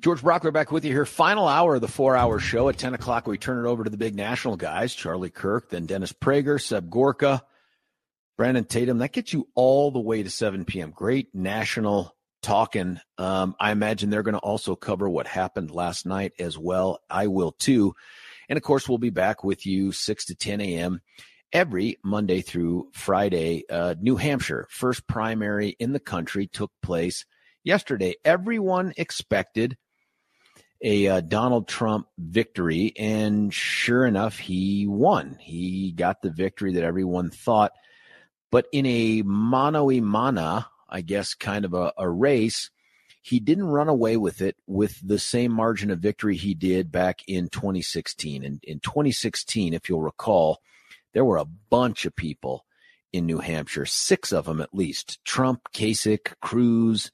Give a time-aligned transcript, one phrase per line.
[0.00, 1.04] George Brauchler back with you here.
[1.04, 2.68] Final hour of the four hour show.
[2.68, 5.86] At 10 o'clock, we turn it over to the big national guys Charlie Kirk, then
[5.86, 7.42] Dennis Prager, Seb Gorka,
[8.36, 8.98] Brandon Tatum.
[8.98, 10.92] That gets you all the way to 7 p.m.
[10.92, 13.00] Great national talking.
[13.16, 17.00] Um, I imagine they're going to also cover what happened last night as well.
[17.10, 17.94] I will too.
[18.48, 21.00] And of course, we'll be back with you 6 to 10 a.m.
[21.52, 23.64] every Monday through Friday.
[23.68, 27.24] Uh, New Hampshire, first primary in the country, took place
[27.64, 28.14] yesterday.
[28.24, 29.76] Everyone expected
[30.82, 35.36] a uh, Donald Trump victory, and sure enough, he won.
[35.40, 37.72] He got the victory that everyone thought.
[38.50, 42.70] But in a mano y mana, I guess, kind of a, a race,
[43.20, 47.22] he didn't run away with it with the same margin of victory he did back
[47.26, 48.44] in 2016.
[48.44, 50.60] And in 2016, if you'll recall,
[51.12, 52.64] there were a bunch of people
[53.12, 57.10] in New Hampshire, six of them at least Trump, Kasich, Cruz,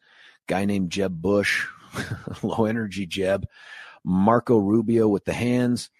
[0.46, 1.66] guy named Jeb Bush,
[2.42, 3.46] low energy Jeb,
[4.04, 5.90] Marco Rubio with the hands,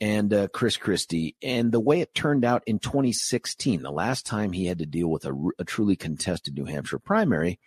[0.00, 1.36] and uh, Chris Christie.
[1.42, 5.08] And the way it turned out in 2016, the last time he had to deal
[5.08, 7.58] with a, a truly contested New Hampshire primary,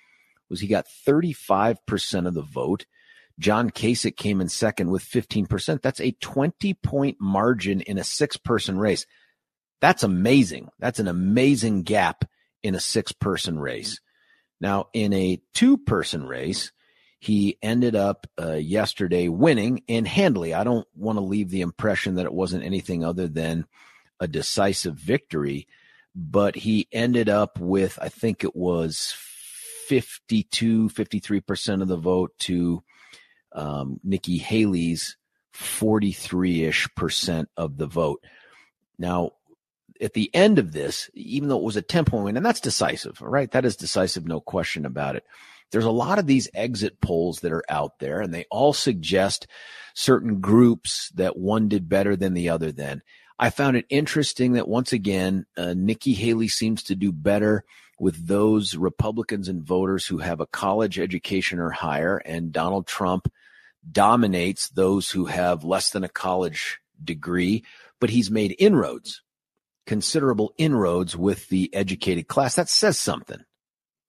[0.49, 2.85] was he got 35% of the vote.
[3.39, 5.81] John Kasich came in second with 15%.
[5.81, 9.05] That's a 20 point margin in a six person race.
[9.79, 10.69] That's amazing.
[10.79, 12.25] That's an amazing gap
[12.61, 13.99] in a six person race.
[14.59, 16.71] Now, in a two person race,
[17.21, 20.55] he ended up uh, yesterday winning and handily.
[20.55, 23.67] I don't want to leave the impression that it wasn't anything other than
[24.19, 25.67] a decisive victory,
[26.15, 29.13] but he ended up with, I think it was
[29.85, 32.81] 52, 53% of the vote to
[33.51, 35.15] um, Nikki Haley's
[35.51, 38.25] 43 ish percent of the vote.
[38.97, 39.33] Now,
[40.01, 42.61] at the end of this, even though it was a 10 point win, and that's
[42.61, 43.51] decisive, right?
[43.51, 45.23] That is decisive, no question about it.
[45.71, 49.47] There's a lot of these exit polls that are out there, and they all suggest
[49.93, 53.01] certain groups that one did better than the other then.
[53.39, 57.63] I found it interesting that once again, uh, Nikki Haley seems to do better
[57.99, 63.31] with those Republicans and voters who have a college education or higher, and Donald Trump
[63.89, 67.63] dominates those who have less than a college degree,
[67.99, 69.21] but he's made inroads
[69.91, 72.55] considerable inroads with the educated class.
[72.55, 73.43] That says something.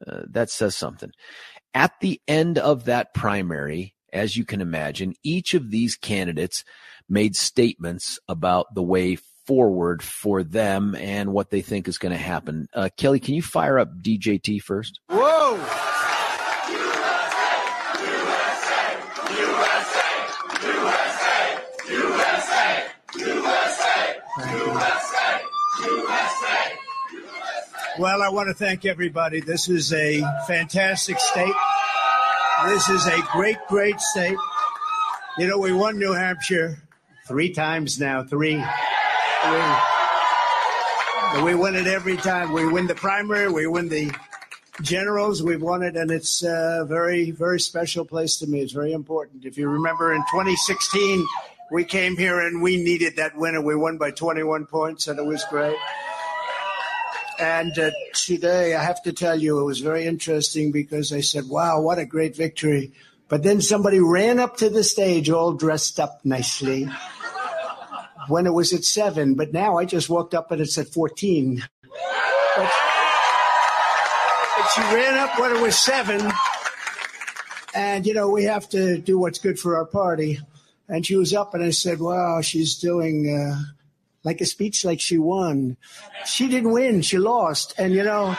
[0.07, 1.11] Uh, that says something.
[1.75, 6.65] At the end of that primary, as you can imagine, each of these candidates
[7.09, 9.17] made statements about the way
[9.47, 12.69] forward for them and what they think is going to happen.
[12.75, 15.01] Uh, Kelly, can you fire up DJT first?
[15.09, 15.82] Whoa!
[27.99, 29.41] Well, I want to thank everybody.
[29.41, 31.53] This is a fantastic state.
[32.65, 34.37] This is a great, great state.
[35.37, 36.79] You know, we won New Hampshire
[37.29, 38.23] three times now.
[38.23, 38.55] Three.
[41.45, 42.55] We win it every time.
[42.55, 43.53] We win the primary.
[43.53, 44.11] We win the
[44.81, 45.43] generals.
[45.43, 48.63] We've won it, and it's a very, very special place to me.
[48.63, 49.45] It's very important.
[49.45, 51.27] If you remember in 2016,
[51.71, 55.19] we came here and we needed that win, and we won by 21 points, and
[55.19, 55.77] it was great.
[57.39, 61.49] And uh, today, I have to tell you, it was very interesting because I said,
[61.49, 62.93] wow, what a great victory.
[63.29, 66.89] But then somebody ran up to the stage all dressed up nicely
[68.29, 69.35] when it was at seven.
[69.35, 71.65] But now I just walked up and it's at 14.
[71.83, 72.71] But,
[74.59, 76.31] but she ran up when it was seven.
[77.75, 80.39] And, you know, we have to do what's good for our party.
[80.89, 83.35] And she was up and I said, wow, she's doing.
[83.35, 83.63] Uh,
[84.25, 85.77] like a speech like she won.
[86.25, 87.75] She didn't win, she lost.
[87.79, 88.37] And you know,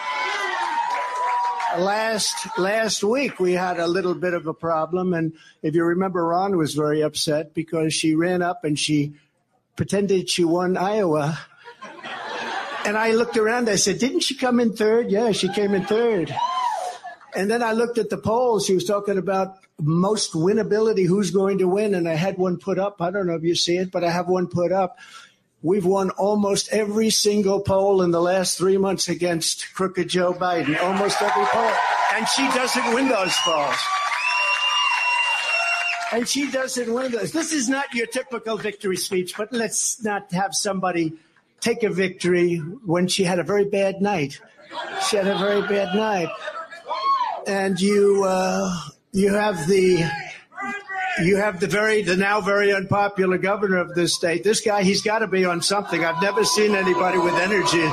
[1.77, 6.27] last last week we had a little bit of a problem and if you remember
[6.27, 9.13] Ron was very upset because she ran up and she
[9.75, 11.39] pretended she won Iowa.
[12.85, 15.09] And I looked around, I said, Didn't she come in third?
[15.09, 16.35] Yeah, she came in third.
[17.35, 18.65] And then I looked at the polls.
[18.65, 21.95] She was talking about most winnability, who's going to win.
[21.95, 23.01] And I had one put up.
[23.01, 24.97] I don't know if you see it, but I have one put up.
[25.63, 30.77] We've won almost every single poll in the last three months against crooked Joe Biden.
[30.83, 31.71] Almost every poll.
[32.13, 33.75] And she doesn't win those polls.
[36.11, 37.31] and she does it one of those.
[37.31, 41.13] This is not your typical victory speech, but let's not have somebody
[41.61, 44.41] take a victory when she had a very bad night.
[45.09, 46.29] She had a very bad night,
[47.47, 48.69] and you uh,
[49.11, 50.03] you have the
[51.21, 54.43] you have the very the now very unpopular governor of this state.
[54.43, 56.03] This guy, he's got to be on something.
[56.03, 57.87] I've never seen anybody with energy.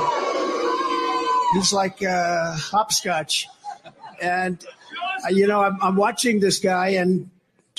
[1.53, 3.47] He's like uh, hopscotch,
[4.21, 4.63] and
[5.25, 7.29] uh, you know I'm, I'm watching this guy and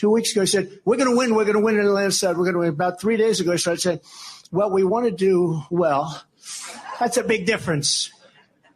[0.03, 1.35] two weeks ago, he said, We're going to win.
[1.35, 2.37] We're going to win in the landslide.
[2.37, 2.69] We're going to win.
[2.71, 4.00] About three days ago, he started saying,
[4.50, 6.23] Well, we want to do well.
[6.99, 8.11] That's a big difference.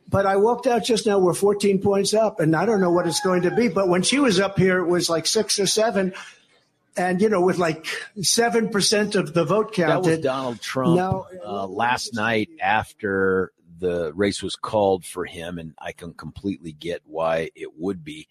[0.09, 1.19] But I walked out just now.
[1.19, 3.67] We're 14 points up, and I don't know what it's going to be.
[3.67, 6.15] But when she was up here, it was like six or seven.
[6.97, 7.87] And, you know, with like
[8.19, 10.05] 7% of the vote counted.
[10.05, 15.59] That was Donald Trump now, uh, last night after the race was called for him,
[15.59, 18.29] and I can completely get why it would be.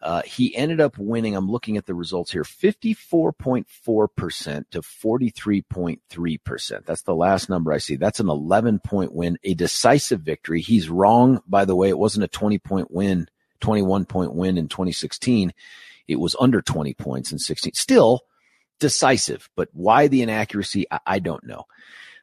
[0.00, 1.34] Uh, he ended up winning.
[1.34, 6.84] I'm looking at the results here 54.4% to 43.3%.
[6.84, 7.96] That's the last number I see.
[7.96, 10.60] That's an 11 point win, a decisive victory.
[10.60, 11.88] He's wrong, by the way.
[11.88, 13.28] It wasn't a 20 point win,
[13.60, 15.54] 21 point win in 2016.
[16.06, 17.74] It was under 20 points in 16.
[17.74, 18.20] Still
[18.80, 20.86] decisive, but why the inaccuracy?
[20.90, 21.64] I, I don't know.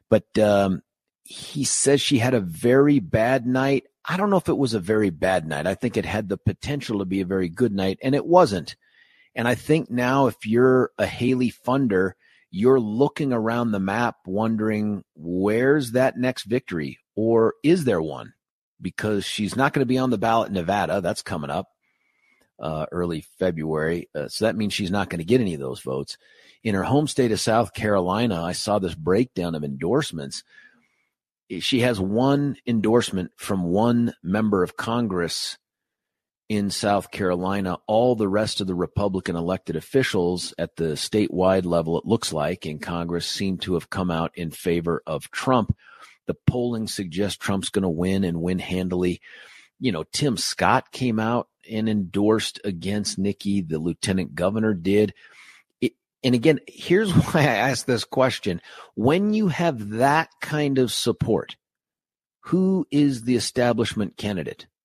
[0.08, 0.82] But, um,
[1.24, 3.84] he says she had a very bad night.
[4.04, 5.66] I don't know if it was a very bad night.
[5.66, 8.76] I think it had the potential to be a very good night, and it wasn't.
[9.34, 12.12] And I think now, if you're a Haley funder,
[12.50, 18.34] you're looking around the map wondering where's that next victory, or is there one?
[18.80, 21.00] Because she's not going to be on the ballot in Nevada.
[21.00, 21.68] That's coming up
[22.62, 24.08] uh, early February.
[24.14, 26.16] Uh, so that means she's not going to get any of those votes.
[26.64, 30.44] In her home state of South Carolina, I saw this breakdown of endorsements
[31.60, 35.58] she has one endorsement from one member of Congress
[36.48, 37.78] in South Carolina.
[37.86, 42.66] All the rest of the Republican elected officials at the statewide level, it looks like,
[42.66, 45.76] in Congress seem to have come out in favor of Trump.
[46.26, 49.20] The polling suggests Trump's going to win and win handily.
[49.80, 53.60] You know, Tim Scott came out and endorsed against Nikki.
[53.60, 55.14] The lieutenant governor did
[56.24, 58.60] and again, here's why I ask this question.
[58.94, 61.56] When you have that kind of support,
[62.46, 64.66] who is the establishment candidate?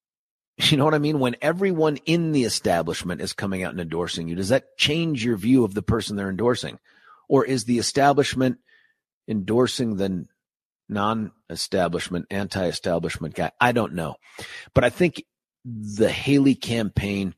[0.59, 1.19] You know what I mean?
[1.19, 5.37] When everyone in the establishment is coming out and endorsing you, does that change your
[5.37, 6.79] view of the person they're endorsing?
[7.29, 8.57] Or is the establishment
[9.27, 10.25] endorsing the
[10.89, 13.51] non establishment, anti establishment guy?
[13.61, 14.15] I don't know.
[14.73, 15.23] But I think
[15.65, 17.35] the Haley campaign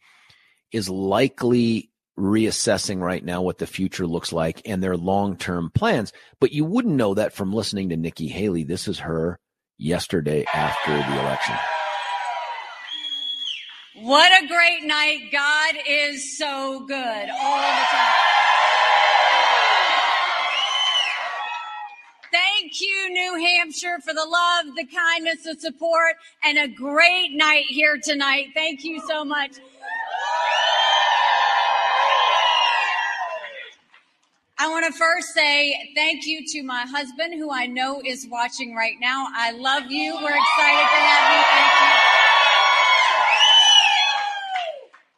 [0.72, 6.12] is likely reassessing right now what the future looks like and their long term plans.
[6.40, 8.64] But you wouldn't know that from listening to Nikki Haley.
[8.64, 9.40] This is her
[9.78, 11.56] yesterday after the election.
[14.02, 15.30] What a great night.
[15.32, 18.29] God is so good all the time.
[22.32, 27.66] Thank you, New Hampshire, for the love, the kindness, the support, and a great night
[27.70, 28.48] here tonight.
[28.54, 29.58] Thank you so much.
[34.62, 38.76] I want to first say thank you to my husband, who I know is watching
[38.76, 39.28] right now.
[39.34, 40.14] I love you.
[40.16, 41.44] We're excited to have you.
[41.50, 42.10] Thank you.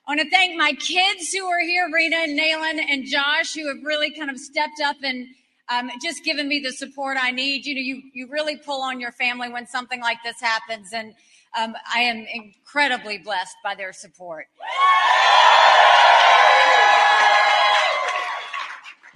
[0.08, 3.68] I want to thank my kids who are here, Rena and Nalin and Josh, who
[3.68, 5.28] have really kind of stepped up and
[5.72, 7.66] um, just given me the support I need.
[7.66, 10.90] You know, you, you really pull on your family when something like this happens.
[10.94, 11.16] And
[11.58, 14.48] um, I am incredibly blessed by their support.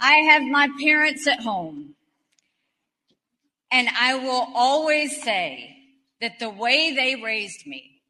[0.00, 1.94] I have my parents at home.
[3.70, 5.76] And I will always say
[6.20, 8.00] that the way they raised me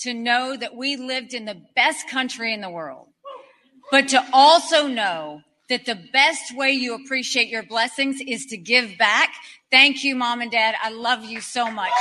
[0.00, 3.08] to know that we lived in the best country in the world,
[3.90, 8.96] but to also know that the best way you appreciate your blessings is to give
[8.98, 9.34] back.
[9.70, 10.74] Thank you, mom and dad.
[10.82, 11.92] I love you so much.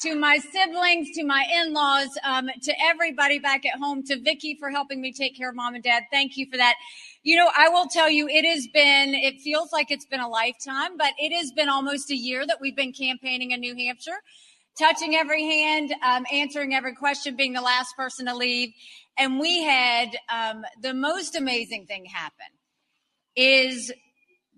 [0.00, 4.70] to my siblings, to my in-laws, um, to everybody back at home, to Vicky for
[4.70, 6.04] helping me take care of mom and dad.
[6.12, 6.74] Thank you for that.
[7.22, 10.28] You know, I will tell you, it has been, it feels like it's been a
[10.28, 14.22] lifetime, but it has been almost a year that we've been campaigning in New Hampshire,
[14.78, 18.72] touching every hand, um, answering every question, being the last person to leave.
[19.18, 22.46] And we had um, the most amazing thing happen
[23.34, 23.92] is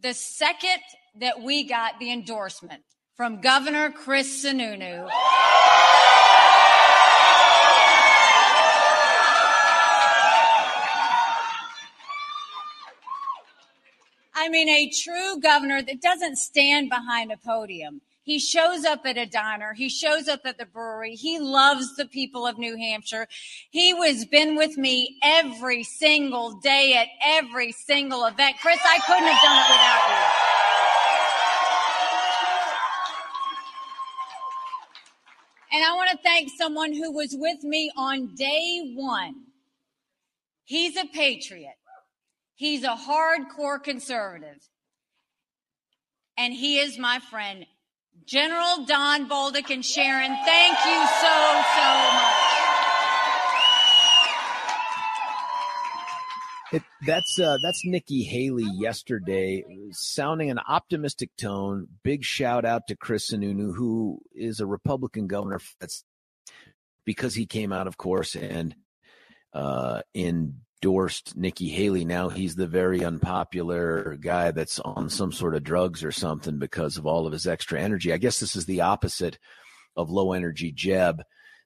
[0.01, 0.81] the second
[1.21, 2.83] that we got the endorsement
[3.17, 5.09] from Governor Chris Sununu.
[14.35, 18.01] I mean, a true governor that doesn't stand behind a podium.
[18.29, 19.73] He shows up at a diner.
[19.73, 21.15] He shows up at the brewery.
[21.15, 23.27] He loves the people of New Hampshire.
[23.71, 28.57] He was been with me every single day at every single event.
[28.61, 30.17] Chris, I couldn't have done it without you.
[35.73, 39.37] And I want to thank someone who was with me on day one.
[40.67, 41.79] He's a patriot.
[42.57, 44.69] He's a hardcore conservative.
[46.37, 47.65] And he is my friend,
[48.29, 50.37] General Don Bolduc and Sharon.
[50.45, 52.49] Thank you so, so much.
[56.71, 61.89] It, that's uh, that's Nikki Haley yesterday, sounding an optimistic tone.
[62.03, 65.61] Big shout out to Chris Sununu, who is a Republican governor.
[65.81, 66.05] That's
[67.07, 68.75] because he came out, of course, and
[69.55, 70.03] uh,
[70.83, 72.05] endorsed Nikki Haley.
[72.05, 76.97] Now he's the very unpopular guy that's on some sort of drugs or something because
[76.97, 78.13] of all of his extra energy.
[78.13, 79.39] I guess this is the opposite
[79.97, 81.23] of low energy Jeb.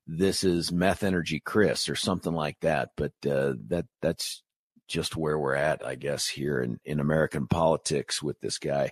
[0.07, 2.90] This is meth energy Chris or something like that.
[2.97, 4.42] But uh, that that's
[4.93, 8.91] just where we're at, I guess, here in, in American politics with this guy.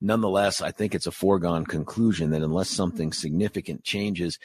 [0.00, 3.20] Nonetheless, I think it's a foregone conclusion that unless something mm-hmm.
[3.20, 4.38] significant changes,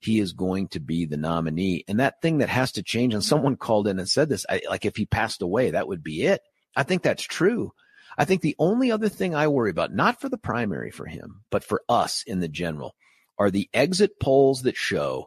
[0.00, 1.84] he is going to be the nominee.
[1.88, 3.28] And that thing that has to change, and mm-hmm.
[3.28, 6.22] someone called in and said this, I, like if he passed away, that would be
[6.22, 6.40] it.
[6.76, 7.72] I think that's true.
[8.16, 11.42] I think the only other thing I worry about, not for the primary for him,
[11.50, 12.94] but for us in the general,
[13.38, 15.26] are the exit polls that show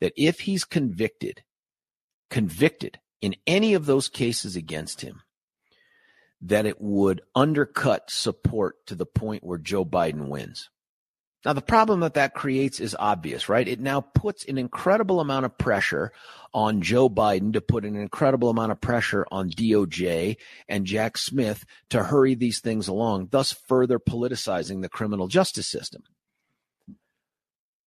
[0.00, 1.42] that if he's convicted,
[2.30, 5.22] convicted in any of those cases against him
[6.42, 10.70] that it would undercut support to the point where Joe Biden wins.
[11.44, 13.66] Now, the problem that that creates is obvious, right?
[13.66, 16.12] It now puts an incredible amount of pressure
[16.52, 20.36] on Joe Biden to put an incredible amount of pressure on DOJ
[20.68, 26.02] and Jack Smith to hurry these things along, thus further politicizing the criminal justice system.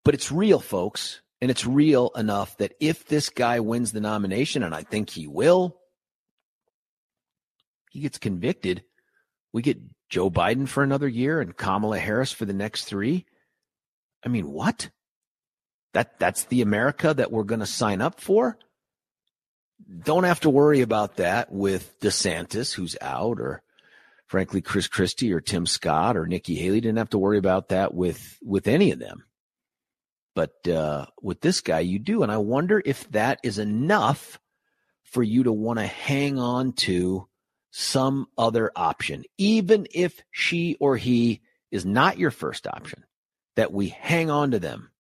[0.04, 1.22] But it's real, folks.
[1.44, 5.28] And it's real enough that if this guy wins the nomination, and I think he
[5.28, 5.78] will,
[7.92, 8.86] he gets convicted.
[9.52, 13.26] We get Joe Biden for another year and Kamala Harris for the next three.
[14.26, 14.90] I mean, what?
[15.94, 18.58] That that's the America that we're going to sign up for?
[20.02, 23.62] Don't have to worry about that with DeSantis, who's out, or
[24.28, 26.80] frankly, Chris Christie or Tim Scott or Nikki Haley.
[26.80, 29.26] Didn't have to worry about that with with any of them.
[30.36, 32.24] But uh, with this guy, you do.
[32.24, 34.40] And I wonder if that is enough
[35.04, 37.28] for you to want to hang on to
[37.72, 43.04] some other option, even if she or he is not your first option,
[43.56, 44.92] that we hang on to them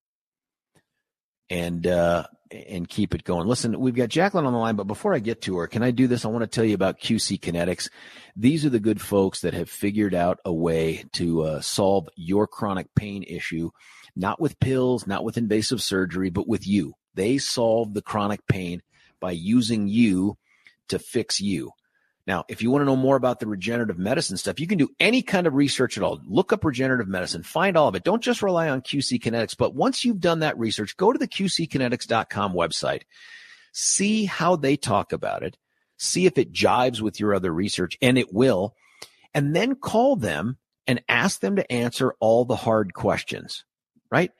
[1.49, 3.47] and uh, and keep it going.
[3.47, 5.91] Listen, we've got Jacqueline on the line, but before I get to her, can I
[5.91, 6.25] do this?
[6.25, 7.89] I want to tell you about QC Kinetics.
[8.35, 12.47] These are the good folks that have figured out a way to uh, solve your
[12.47, 13.71] chronic pain issue
[14.15, 16.93] not with pills, not with invasive surgery, but with you.
[17.15, 18.81] They solve the chronic pain
[19.19, 20.37] by using you
[20.89, 21.71] to fix you.
[22.25, 24.89] Now, if you want to know more about the regenerative medicine stuff, you can do
[24.99, 26.21] any kind of research at all.
[26.25, 28.03] Look up regenerative medicine, find all of it.
[28.03, 31.27] Don't just rely on QC Kinetics, but once you've done that research, go to the
[31.27, 33.01] QCkinetics.com website,
[33.73, 35.57] see how they talk about it,
[35.97, 38.73] see if it jives with your other research, and it will,
[39.33, 43.65] and then call them and ask them to answer all the hard questions
[44.13, 44.31] right?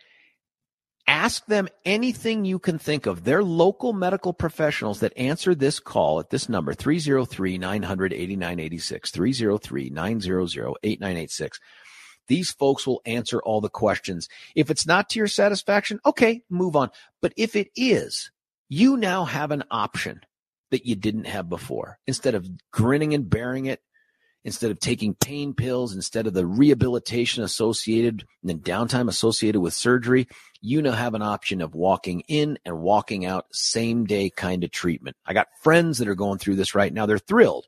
[1.07, 3.23] Ask them anything you can think of.
[3.23, 9.89] They're local medical professionals that answer this call at this number 303 900 8986, 303
[9.89, 11.59] 900 8986.
[12.27, 14.29] These folks will answer all the questions.
[14.55, 16.91] If it's not to your satisfaction, okay, move on.
[17.19, 18.31] But if it is,
[18.69, 20.21] you now have an option
[20.69, 21.97] that you didn't have before.
[22.05, 23.81] Instead of grinning and bearing it,
[24.43, 29.73] instead of taking pain pills, instead of the rehabilitation associated and the downtime associated with
[29.73, 30.27] surgery,
[30.61, 34.71] you now have an option of walking in and walking out same day kind of
[34.71, 35.17] treatment.
[35.25, 37.05] I got friends that are going through this right now.
[37.05, 37.67] They're thrilled.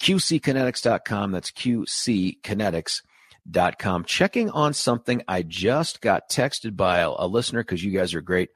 [0.00, 1.32] QCkinetics.com.
[1.32, 4.04] That's QCkinetics.com.
[4.04, 8.20] Checking on something I just got texted by a, a listener because you guys are
[8.20, 8.50] great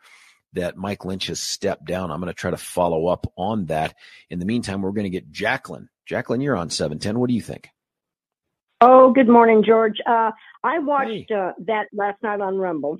[0.55, 2.11] that Mike Lynch has stepped down.
[2.11, 3.95] I'm going to try to follow up on that.
[4.31, 7.19] In the meantime, we're going to get Jacqueline Jacqueline, you're on 710.
[7.19, 7.69] What do you think?
[8.81, 9.97] Oh, good morning, George.
[10.07, 10.33] Uh,
[10.65, 11.35] I watched hey.
[11.35, 12.99] uh, that last night on Rumble,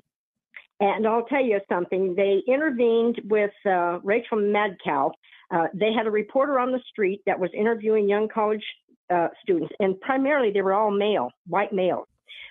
[0.79, 2.15] and I'll tell you something.
[2.15, 5.11] They intervened with uh, Rachel Madcow.
[5.51, 8.63] Uh, they had a reporter on the street that was interviewing young college
[9.13, 12.07] uh, students, and primarily they were all male, white males.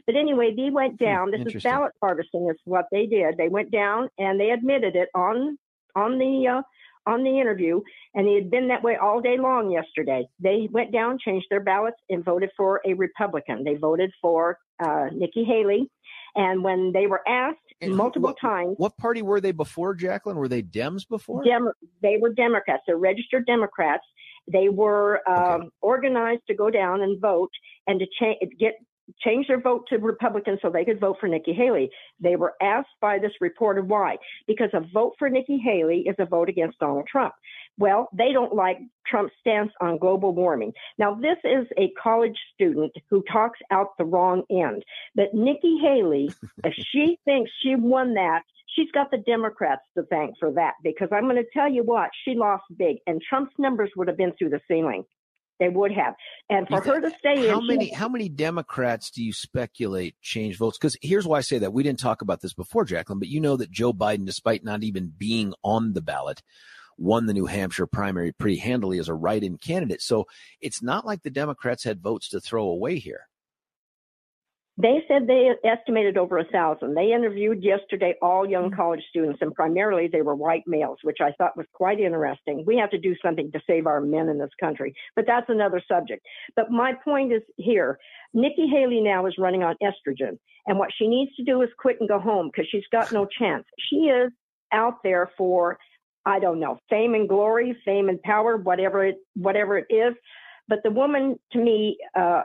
[0.06, 1.30] But anyway, they went hmm, down.
[1.30, 2.49] This is ballot harvesting.
[2.50, 3.37] Is what they did.
[3.37, 5.59] They went down and they admitted it on
[5.94, 6.62] on the uh,
[7.06, 7.80] on the interview,
[8.14, 10.26] and he had been that way all day long yesterday.
[10.38, 13.64] They went down, changed their ballots, and voted for a Republican.
[13.64, 15.90] They voted for uh, Nikki Haley.
[16.35, 20.37] And when they were asked and multiple what, times, what party were they before, Jacqueline?
[20.37, 21.44] Were they Dems before?
[21.44, 22.82] Dem- they were Democrats.
[22.87, 24.04] They're registered Democrats.
[24.50, 25.68] They were um, okay.
[25.82, 27.50] organized to go down and vote
[27.87, 28.75] and to cha- get
[29.21, 31.90] change their vote to Republican so they could vote for Nikki Haley.
[32.21, 34.16] They were asked by this reporter why.
[34.47, 37.35] Because a vote for Nikki Haley is a vote against Donald Trump.
[37.78, 40.73] Well, they don't like Trump's stance on global warming.
[40.99, 44.85] Now, this is a college student who talks out the wrong end.
[45.14, 46.30] But Nikki Haley,
[46.64, 48.42] if she thinks she won that,
[48.75, 52.11] she's got the Democrats to thank for that because I'm going to tell you what,
[52.25, 55.04] she lost big and Trump's numbers would have been through the ceiling.
[55.62, 56.14] They would have.
[56.50, 60.59] And for her to stay how in, many how many Democrats do you speculate change
[60.59, 60.76] votes?
[60.76, 61.73] Because here's why I say that.
[61.73, 64.83] We didn't talk about this before, Jacqueline, but you know that Joe Biden, despite not
[64.83, 66.42] even being on the ballot,
[66.99, 70.02] won the New Hampshire primary pretty handily as a write-in candidate.
[70.02, 70.26] So
[70.61, 73.28] it's not like the Democrats had votes to throw away here.
[74.79, 76.95] They said they estimated over a thousand.
[76.95, 78.76] They interviewed yesterday all young mm-hmm.
[78.76, 82.64] college students, and primarily they were white males, which I thought was quite interesting.
[82.67, 85.83] We have to do something to save our men in this country, but that's another
[85.87, 86.25] subject.
[86.57, 87.99] But my point is here
[88.33, 92.00] Nikki Haley now is running on estrogen, and what she needs to do is quit
[92.00, 93.64] and go home because she's got no chance.
[93.91, 94.33] She is
[94.73, 95.76] out there for
[96.25, 100.14] I don't know, fame and glory, fame and power, whatever it whatever it is.
[100.73, 102.45] But the woman, to me, uh,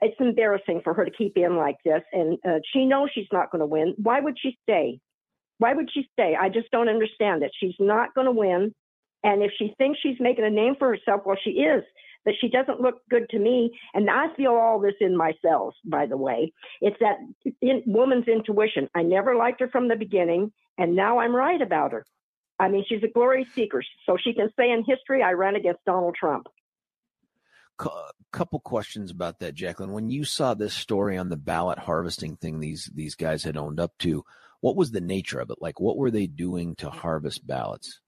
[0.00, 3.50] it's embarrassing for her to keep in like this, and uh, she knows she's not
[3.52, 3.92] going to win.
[3.98, 4.98] Why would she stay?
[5.58, 6.34] Why would she stay?
[6.40, 7.52] I just don't understand it.
[7.60, 8.74] She's not going to win,
[9.24, 11.84] and if she thinks she's making a name for herself, well, she is.
[12.24, 15.74] But she doesn't look good to me, and I feel all this in my cells.
[15.84, 17.18] By the way, it's that
[17.60, 18.88] in, woman's intuition.
[18.94, 22.06] I never liked her from the beginning, and now I'm right about her.
[22.58, 25.84] I mean, she's a glory seeker, so she can say in history, "I ran against
[25.84, 26.46] Donald Trump."
[28.32, 29.92] Couple questions about that, Jacqueline.
[29.92, 33.80] When you saw this story on the ballot harvesting thing, these these guys had owned
[33.80, 34.24] up to,
[34.60, 35.58] what was the nature of it?
[35.60, 38.00] Like, what were they doing to harvest ballots?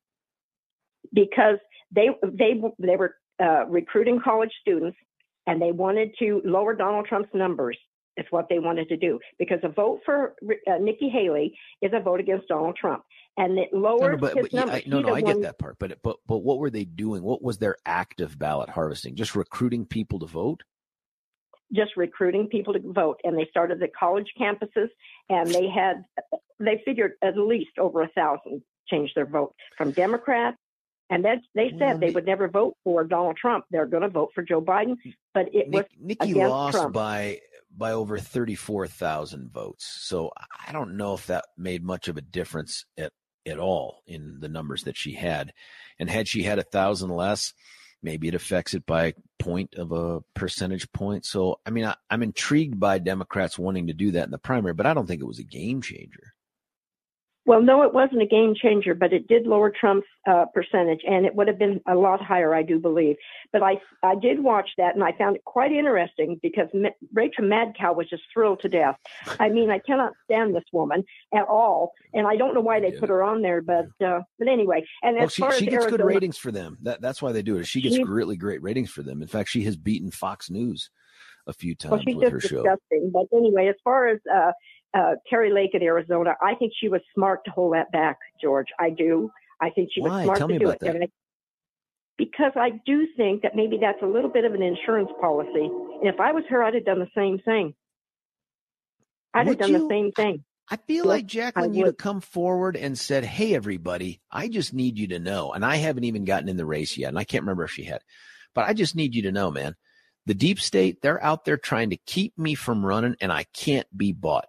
[1.13, 1.59] Because
[1.95, 4.99] they they they were uh, recruiting college students,
[5.47, 7.79] and they wanted to lower Donald Trump's numbers.
[8.19, 10.35] Is what they wanted to do because a vote for
[10.67, 13.05] uh, Nikki Haley is a vote against Donald Trump
[13.39, 14.83] and it lowered no, no, but, his but, numbers.
[14.85, 15.77] Yeah, no, no, I get that part.
[15.79, 17.23] But but but what were they doing?
[17.23, 19.15] What was their active ballot harvesting?
[19.15, 20.65] Just recruiting people to vote?
[21.73, 24.89] Just recruiting people to vote, and they started at college campuses,
[25.31, 26.05] and they had
[26.59, 30.57] they figured at least over a thousand changed their vote from Democrats.
[31.11, 33.65] And that they said well, they would never vote for Donald Trump.
[33.71, 34.97] They're going to vote for Joe Biden,
[35.33, 36.93] but it Nick, was Nikki lost Trump.
[36.93, 37.41] by
[37.79, 39.87] by over 34,000 votes.
[39.87, 40.33] So
[40.67, 43.13] I don't know if that made much of a difference at
[43.47, 45.53] at all in the numbers that she had.
[45.99, 47.55] And had she had a thousand less,
[48.03, 51.25] maybe it affects it by a point of a percentage point.
[51.25, 54.75] So, I mean, I, I'm intrigued by Democrats wanting to do that in the primary,
[54.75, 56.35] but I don't think it was a game changer.
[57.49, 61.25] Well, no, it wasn't a game changer, but it did lower Trump's uh, percentage, and
[61.25, 63.17] it would have been a lot higher, I do believe.
[63.55, 67.45] But I, I did watch that, and I found it quite interesting because M- Rachel
[67.45, 68.97] Madcow was just thrilled to death.
[69.41, 71.03] I mean, I cannot stand this woman
[71.35, 73.01] at all, and I don't know why they yeah.
[73.01, 74.85] put her on there, but uh, but anyway.
[75.03, 76.77] And well, as she, far she as gets Arizona, good ratings for them.
[76.83, 77.67] That, that's why they do it.
[77.67, 79.23] She gets she, really great ratings for them.
[79.23, 80.91] In fact, she has beaten Fox News
[81.47, 83.11] a few times well, she's with just her disgusting.
[83.11, 83.27] show.
[83.31, 84.53] But anyway, as far as uh,
[84.95, 88.69] uh, Kari Lake in Arizona, I think she was smart to hold that back, George.
[88.79, 89.31] I do.
[89.61, 90.25] I think she was Why?
[90.25, 90.81] smart Tell to do about it.
[90.81, 91.03] That.
[91.03, 91.09] I,
[92.17, 95.71] because I do think that maybe that's a little bit of an insurance policy.
[96.01, 97.75] And if I was her, I'd have done the same thing.
[99.35, 99.89] I'd would have done you?
[99.89, 100.45] the same thing.
[100.71, 104.99] I feel like Jacqueline, you'd have come forward and said, Hey, everybody, I just need
[104.99, 105.53] you to know.
[105.53, 107.09] And I haven't even gotten in the race yet.
[107.09, 108.03] And I can't remember if she had,
[108.55, 109.77] but I just need you to know, man,
[110.27, 113.87] the deep state, they're out there trying to keep me from running and I can't
[113.97, 114.47] be bought.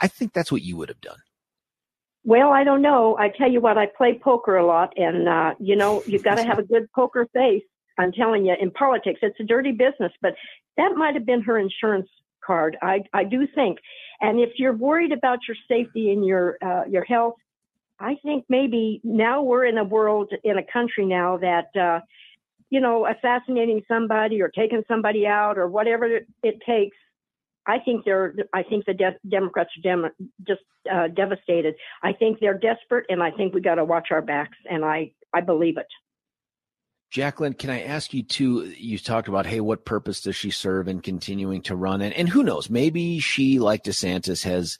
[0.00, 1.18] I think that's what you would have done.
[2.24, 3.16] Well, I don't know.
[3.18, 6.36] I tell you what, I play poker a lot, and uh, you know, you got
[6.36, 7.62] to have a good poker face.
[7.98, 10.34] I'm telling you, in politics, it's a dirty business, but
[10.76, 12.08] that might have been her insurance
[12.44, 12.78] card.
[12.80, 13.78] I I do think,
[14.22, 17.34] and if you're worried about your safety and your uh, your health,
[18.00, 21.76] I think maybe now we're in a world in a country now that.
[21.76, 22.00] Uh,
[22.70, 26.96] you know, assassinating somebody or taking somebody out or whatever it takes
[27.66, 28.34] I think they're.
[28.52, 30.10] I think the de- Democrats are dem-
[30.46, 31.74] just uh, devastated.
[32.02, 34.56] I think they're desperate, and I think we got to watch our backs.
[34.70, 35.86] And I, I believe it.
[37.10, 38.64] Jacqueline, can I ask you too?
[38.76, 42.02] You talked about, hey, what purpose does she serve in continuing to run?
[42.02, 42.68] And, and who knows?
[42.68, 44.78] Maybe she, like DeSantis, has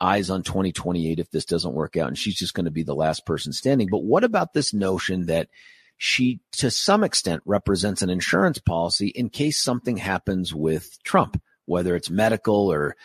[0.00, 2.94] eyes on 2028 if this doesn't work out, and she's just going to be the
[2.94, 3.88] last person standing.
[3.88, 5.48] But what about this notion that
[5.96, 11.40] she, to some extent, represents an insurance policy in case something happens with Trump?
[11.66, 12.96] Whether it's medical or,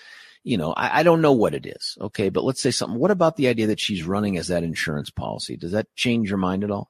[0.44, 1.98] you know, I, I don't know what it is.
[2.00, 2.30] Okay.
[2.30, 3.00] But let's say something.
[3.00, 5.58] What about the idea that she's running as that insurance policy?
[5.58, 6.90] Does that change your mind at all?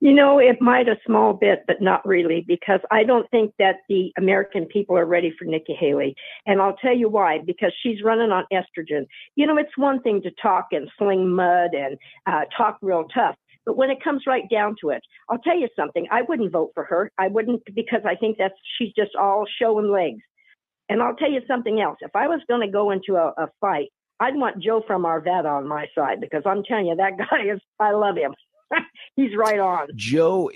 [0.00, 3.78] You know, it might a small bit, but not really, because I don't think that
[3.88, 6.14] the American people are ready for Nikki Haley.
[6.46, 9.06] And I'll tell you why, because she's running on estrogen.
[9.34, 13.34] You know, it's one thing to talk and sling mud and uh, talk real tough.
[13.68, 16.06] But when it comes right down to it, I'll tell you something.
[16.10, 17.12] I wouldn't vote for her.
[17.18, 20.22] I wouldn't because I think that's she's just all show and legs.
[20.88, 21.98] And I'll tell you something else.
[22.00, 23.88] If I was going to go into a, a fight,
[24.20, 27.60] I'd want Joe from Arvada on my side because I'm telling you that guy is.
[27.78, 28.32] I love him.
[29.16, 29.88] he's right on.
[29.94, 30.50] Joe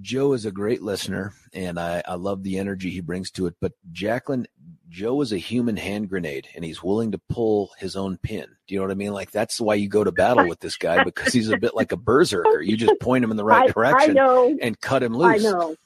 [0.00, 3.54] Joe is a great listener, and I, I love the energy he brings to it.
[3.60, 4.46] But Jacqueline,
[4.88, 8.46] Joe is a human hand grenade, and he's willing to pull his own pin.
[8.66, 9.12] Do you know what I mean?
[9.12, 11.92] Like that's why you go to battle with this guy because he's a bit like
[11.92, 12.60] a berserker.
[12.60, 15.44] You just point him in the right I, direction I and cut him loose.
[15.44, 15.76] I know.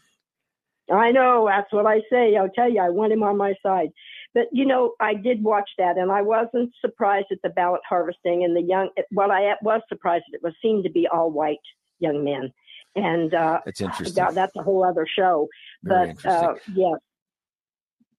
[0.91, 1.47] I know.
[1.49, 2.37] That's what I say.
[2.37, 3.91] I'll tell you, I want him on my side.
[4.39, 8.45] But you know, I did watch that, and I wasn't surprised at the ballot harvesting
[8.45, 8.91] and the young.
[9.11, 11.57] What I was surprised at it was seemed to be all white
[11.99, 12.53] young men,
[12.95, 14.15] and uh, that's interesting.
[14.15, 15.49] That, that's a whole other show.
[15.83, 17.01] Very but uh, yes,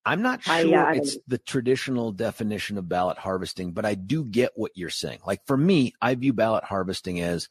[0.05, 4.25] I'm not sure I, uh, it's the traditional definition of ballot harvesting, but I do
[4.25, 5.19] get what you're saying.
[5.25, 7.47] Like for me, I view ballot harvesting as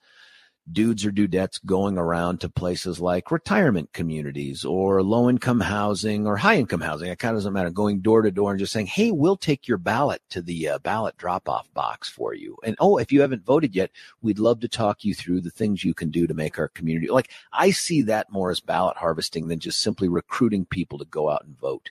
[0.73, 6.37] dudes or dudettes going around to places like retirement communities or low income housing or
[6.37, 7.11] high income housing.
[7.11, 7.71] It kind of doesn't matter.
[7.71, 10.79] Going door to door and just saying, Hey, we'll take your ballot to the uh,
[10.79, 12.57] ballot drop off box for you.
[12.65, 13.91] And oh, if you haven't voted yet,
[14.23, 17.09] we'd love to talk you through the things you can do to make our community.
[17.09, 21.29] Like I see that more as ballot harvesting than just simply recruiting people to go
[21.31, 21.91] out and vote.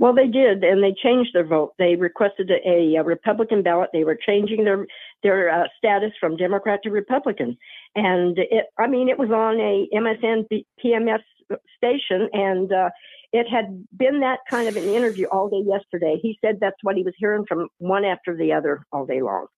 [0.00, 1.74] Well, they did, and they changed their vote.
[1.78, 3.90] They requested a, a Republican ballot.
[3.92, 4.86] They were changing their
[5.22, 7.58] their uh, status from Democrat to Republican,
[7.94, 8.64] and it.
[8.78, 10.46] I mean, it was on a MSN
[10.82, 11.20] PMS
[11.76, 12.88] station, and uh,
[13.34, 16.18] it had been that kind of an interview all day yesterday.
[16.22, 19.48] He said that's what he was hearing from one after the other all day long.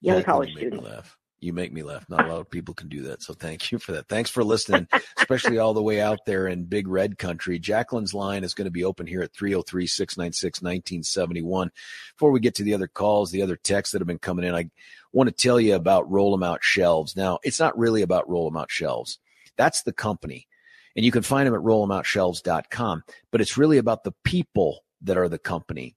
[0.00, 0.82] Young Yeah, college students.
[0.82, 1.18] laugh.
[1.44, 2.08] You make me laugh.
[2.08, 3.22] Not a lot of people can do that.
[3.22, 4.08] So thank you for that.
[4.08, 7.58] Thanks for listening, especially all the way out there in big red country.
[7.58, 11.70] Jacqueline's line is going to be open here at 303 696 1971.
[12.16, 14.54] Before we get to the other calls, the other texts that have been coming in,
[14.54, 14.70] I
[15.12, 17.14] want to tell you about Roll 'em Out Shelves.
[17.14, 19.18] Now, it's not really about Roll 'em Out Shelves.
[19.58, 20.48] That's the company.
[20.96, 23.04] And you can find them at rollemoutshelves.com.
[23.30, 25.94] But it's really about the people that are the company.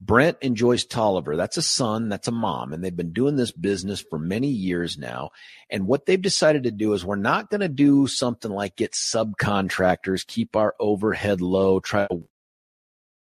[0.00, 3.52] Brent and Joyce Tolliver, that's a son, that's a mom, and they've been doing this
[3.52, 5.30] business for many years now.
[5.70, 8.92] And what they've decided to do is we're not going to do something like get
[8.92, 12.28] subcontractors, keep our overhead low, try to.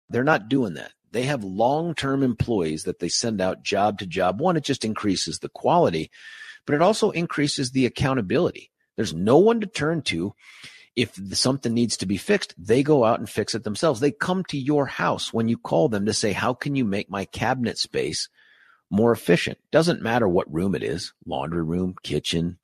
[0.09, 0.93] They're not doing that.
[1.11, 4.39] They have long term employees that they send out job to job.
[4.39, 6.09] One, it just increases the quality,
[6.65, 8.71] but it also increases the accountability.
[8.95, 10.33] There's no one to turn to
[10.95, 13.99] if something needs to be fixed, they go out and fix it themselves.
[13.99, 17.09] They come to your house when you call them to say, how can you make
[17.09, 18.29] my cabinet space
[18.89, 19.57] more efficient?
[19.71, 22.57] Doesn't matter what room it is, laundry room, kitchen.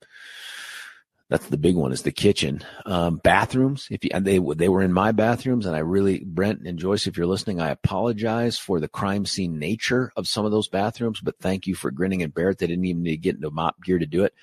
[1.30, 2.64] That's the big one is the kitchen.
[2.86, 3.88] Um, bathrooms.
[3.92, 7.06] If you, and they, they were in my bathrooms and I really, Brent and Joyce,
[7.06, 11.20] if you're listening, I apologize for the crime scene nature of some of those bathrooms,
[11.20, 12.60] but thank you for grinning and bear it.
[12.60, 14.34] They didn't even need to get into mop gear to do it.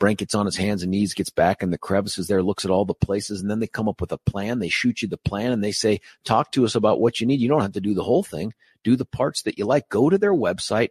[0.00, 2.70] Brent gets on his hands and knees, gets back in the crevices there, looks at
[2.70, 4.58] all the places, and then they come up with a plan.
[4.58, 7.38] They shoot you the plan and they say, talk to us about what you need.
[7.38, 8.54] You don't have to do the whole thing.
[8.82, 9.90] Do the parts that you like.
[9.90, 10.88] Go to their website,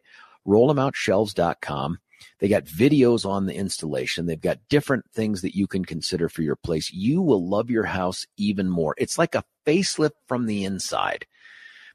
[0.48, 2.00] rollemoutshelves.com.
[2.38, 4.28] They got videos on the installation.
[4.28, 6.94] They've got different things that you can consider for your place.
[6.94, 8.94] You will love your house even more.
[8.98, 11.26] It's like a facelift from the inside.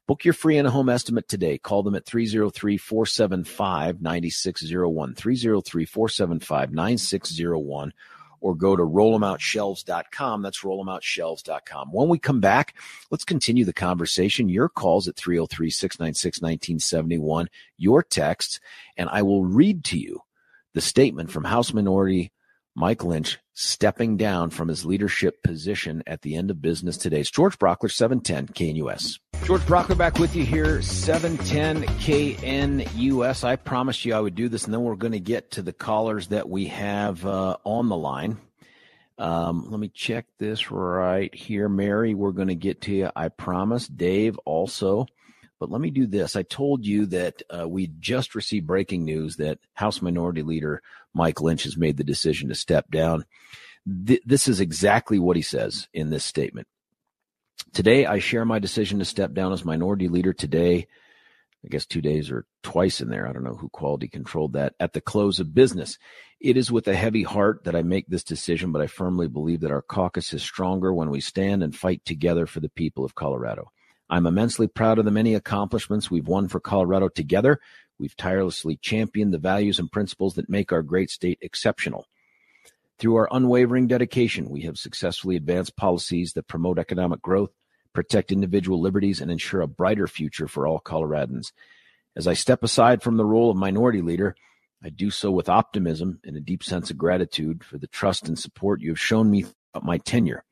[0.07, 1.57] Book your free in a home estimate today.
[1.57, 5.15] Call them at 303 475 9601.
[5.15, 7.93] 303 475 9601
[8.45, 10.43] or go to rollemoutshelves.com.
[10.43, 11.91] That's rollemoutshelves.com.
[11.91, 12.75] When we come back,
[13.09, 14.49] let's continue the conversation.
[14.49, 18.59] Your calls at 303 696 1971, your texts,
[18.97, 20.21] and I will read to you
[20.73, 22.31] the statement from House Minority
[22.75, 27.21] Mike Lynch stepping down from his leadership position at the end of business today.
[27.21, 29.17] It's George Brauchler, 710 KNUS.
[29.45, 33.43] George Brauchler back with you here, 710 KNUS.
[33.45, 35.71] I promised you I would do this, and then we're going to get to the
[35.71, 38.37] callers that we have uh, on the line.
[39.17, 41.69] Um, let me check this right here.
[41.69, 43.09] Mary, we're going to get to you.
[43.15, 43.87] I promise.
[43.87, 45.05] Dave also.
[45.65, 46.35] But let me do this.
[46.35, 51.41] I told you that uh, we just received breaking news that House Minority Leader Mike
[51.41, 53.25] Lynch has made the decision to step down.
[54.05, 56.67] Th- this is exactly what he says in this statement.
[57.73, 60.85] Today, I share my decision to step down as Minority Leader today.
[61.65, 63.27] I guess two days or twice in there.
[63.27, 65.97] I don't know who quality controlled that at the close of business.
[66.39, 69.61] It is with a heavy heart that I make this decision, but I firmly believe
[69.61, 73.15] that our caucus is stronger when we stand and fight together for the people of
[73.15, 73.71] Colorado.
[74.09, 77.59] I'm immensely proud of the many accomplishments we've won for Colorado together.
[77.97, 82.05] We've tirelessly championed the values and principles that make our great state exceptional.
[82.99, 87.51] Through our unwavering dedication, we have successfully advanced policies that promote economic growth,
[87.93, 91.51] protect individual liberties, and ensure a brighter future for all Coloradans.
[92.15, 94.35] As I step aside from the role of minority leader,
[94.83, 98.37] I do so with optimism and a deep sense of gratitude for the trust and
[98.37, 100.43] support you have shown me throughout my tenure.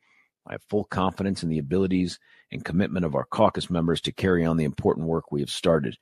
[0.46, 2.18] I have full confidence in the abilities
[2.52, 5.96] and commitment of our caucus members to carry on the important work we have started.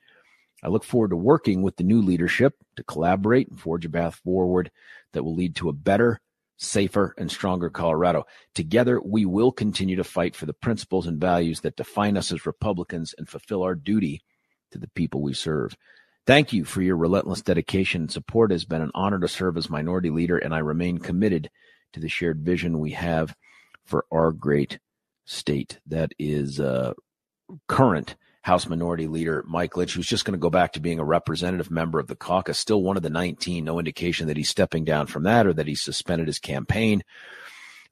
[0.62, 4.16] I look forward to working with the new leadership to collaborate and forge a path
[4.16, 4.70] forward
[5.12, 6.20] that will lead to a better,
[6.56, 8.24] safer, and stronger Colorado.
[8.54, 12.46] Together, we will continue to fight for the principles and values that define us as
[12.46, 14.22] Republicans and fulfill our duty
[14.70, 15.76] to the people we serve.
[16.26, 18.52] Thank you for your relentless dedication and support.
[18.52, 21.50] It has been an honor to serve as minority leader, and I remain committed
[21.92, 23.34] to the shared vision we have
[23.84, 24.78] for our great
[25.24, 25.80] state.
[25.86, 26.94] That is uh,
[27.68, 31.04] current House Minority Leader Mike Lynch, who's just going to go back to being a
[31.04, 33.64] representative member of the caucus, still one of the 19.
[33.64, 37.04] No indication that he's stepping down from that or that he suspended his campaign.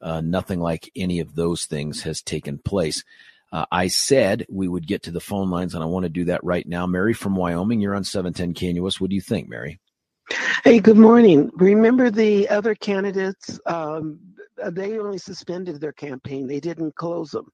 [0.02, 3.04] Uh, nothing like any of those things has taken place.
[3.52, 6.26] Uh, I said we would get to the phone lines, and I want to do
[6.26, 6.86] that right now.
[6.86, 9.00] Mary from Wyoming, you're on 710 KNUS.
[9.00, 9.80] What do you think, Mary?
[10.64, 11.50] Hey, good morning.
[11.54, 13.58] Remember the other candidates?
[13.66, 14.20] Um,
[14.62, 17.50] Uh, they only suspended their campaign, they didn't close them.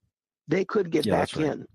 [0.48, 1.46] They could get Yeah, back right.
[1.46, 1.66] in.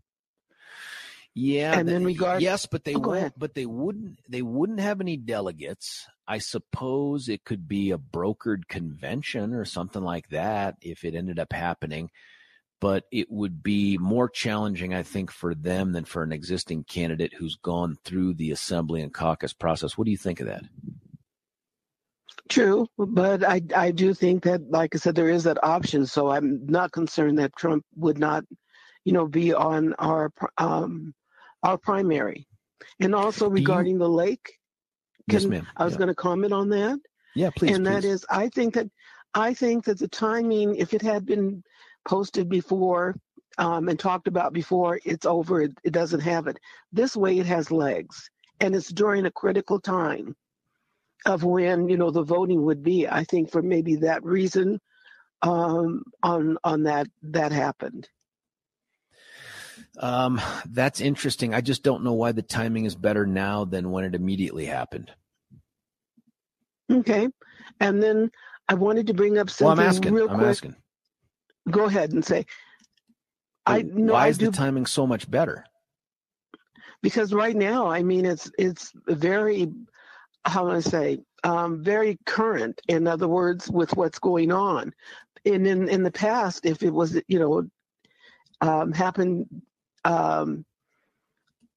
[1.34, 3.40] Yeah, And in th- regard- yes, but they Oh, won't.
[3.40, 4.20] But they wouldn't.
[4.30, 6.06] They wouldn't have any delegates.
[6.28, 11.40] I suppose it could be a brokered convention or something like that if it ended
[11.40, 12.12] up happening.
[12.82, 17.34] But it would be more challenging, I think, for them than for an existing candidate
[17.36, 19.98] who's gone through the assembly and caucus process.
[19.98, 20.64] What do you think of that?
[22.52, 26.06] True, but I I do think that, like I said, there is that option.
[26.06, 28.44] So I'm not concerned that Trump would not,
[29.06, 31.14] you know, be on our um
[31.64, 32.46] our primary.
[33.00, 34.60] And also you- regarding the lake,
[35.28, 35.66] yes, ma'am.
[35.78, 36.00] I was yeah.
[36.00, 37.00] going to comment on that.
[37.36, 37.76] yeah, please.
[37.76, 38.12] and that please.
[38.12, 38.90] is i think that
[39.34, 41.64] i think that the timing if it had been
[42.04, 43.16] posted before
[43.58, 46.58] um, and talked about before it's over it, it doesn't have it
[46.92, 50.36] this way it has legs and it's during a critical time
[51.26, 54.80] of when you know the voting would be i think for maybe that reason
[55.44, 58.08] um, on on that that happened
[60.00, 61.54] Um, that's interesting.
[61.54, 65.12] I just don't know why the timing is better now than when it immediately happened.
[66.92, 67.28] okay
[67.80, 68.30] and then
[68.70, 70.14] i wanted to bring up Well, I'm something asking.
[70.14, 70.76] real I'm quick asking.
[71.70, 72.46] go ahead and say
[73.66, 75.66] i no why i is do the timing so much better?
[77.02, 79.72] because right now i mean it's it's very
[80.46, 84.94] how do i say um, very current in other words with what's going on.
[85.46, 87.68] And in in the past if it was you know
[88.62, 89.64] um, happened
[90.06, 90.66] um,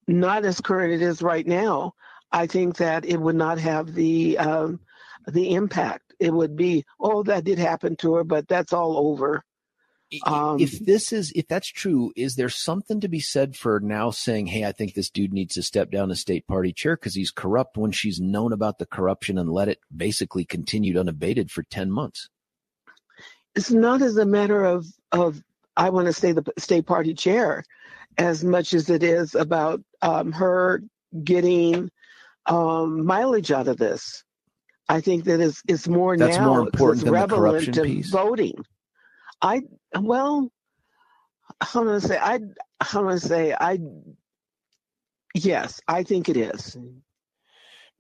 [0.06, 1.94] not as current it is right now
[2.30, 4.80] i think that it would not have the um,
[5.26, 6.12] the impact.
[6.20, 9.42] It would be oh that did happen to her but that's all over
[10.24, 14.10] Um, if this is if that's true, is there something to be said for now
[14.10, 17.14] saying, "Hey, I think this dude needs to step down as state party chair because
[17.14, 17.76] he's corrupt"?
[17.76, 22.28] When she's known about the corruption and let it basically continued unabated for ten months.
[23.54, 25.40] it's not as a matter of of
[25.76, 27.64] I want to say the state party chair,
[28.18, 30.82] as much as it is about um, her
[31.22, 31.90] getting
[32.46, 34.22] um, mileage out of this.
[34.88, 37.72] I think that it's it's more That's now more 'cause important it's than the corruption
[37.74, 38.10] to piece?
[38.10, 38.64] voting.
[39.42, 39.62] I
[40.00, 40.50] well,
[41.60, 42.40] how do I say I
[42.80, 43.78] how do I say I
[45.34, 46.76] yes I think it is.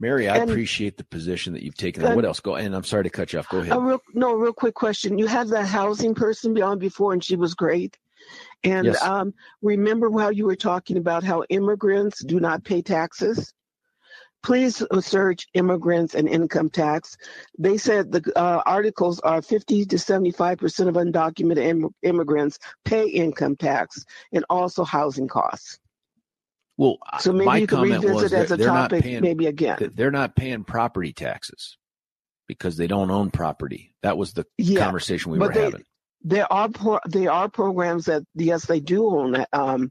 [0.00, 2.04] Mary, I And- appreciate the position that you've taken.
[2.04, 2.40] And- what else?
[2.40, 3.48] Go and I'm sorry to cut you off.
[3.48, 3.80] Go ahead.
[3.80, 5.18] Real no, real quick question.
[5.18, 7.96] You had that housing person be on before, and she was great.
[8.64, 9.02] And Yes.
[9.02, 13.52] um, remember how you were talking about how immigrants do not pay taxes?
[14.44, 17.16] Please search immigrants and income tax.
[17.58, 23.08] They said the uh, articles are 50 to 75 percent of undocumented Im- immigrants pay
[23.08, 24.04] income tax
[24.34, 25.78] and also housing costs.
[26.76, 29.78] well, So maybe my you could comment revisit was as a topic paying maybe again.
[29.94, 31.78] they're not paying property taxes
[32.46, 33.94] because they don't own property.
[34.02, 35.84] That was the Yeah, conversation we but were they- having.
[36.20, 39.90] there are pro- there are programs that yes they do own um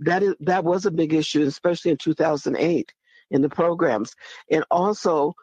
[0.00, 2.92] that is that was a big issue especially in 2008
[3.30, 4.14] in the programs
[4.50, 5.34] and also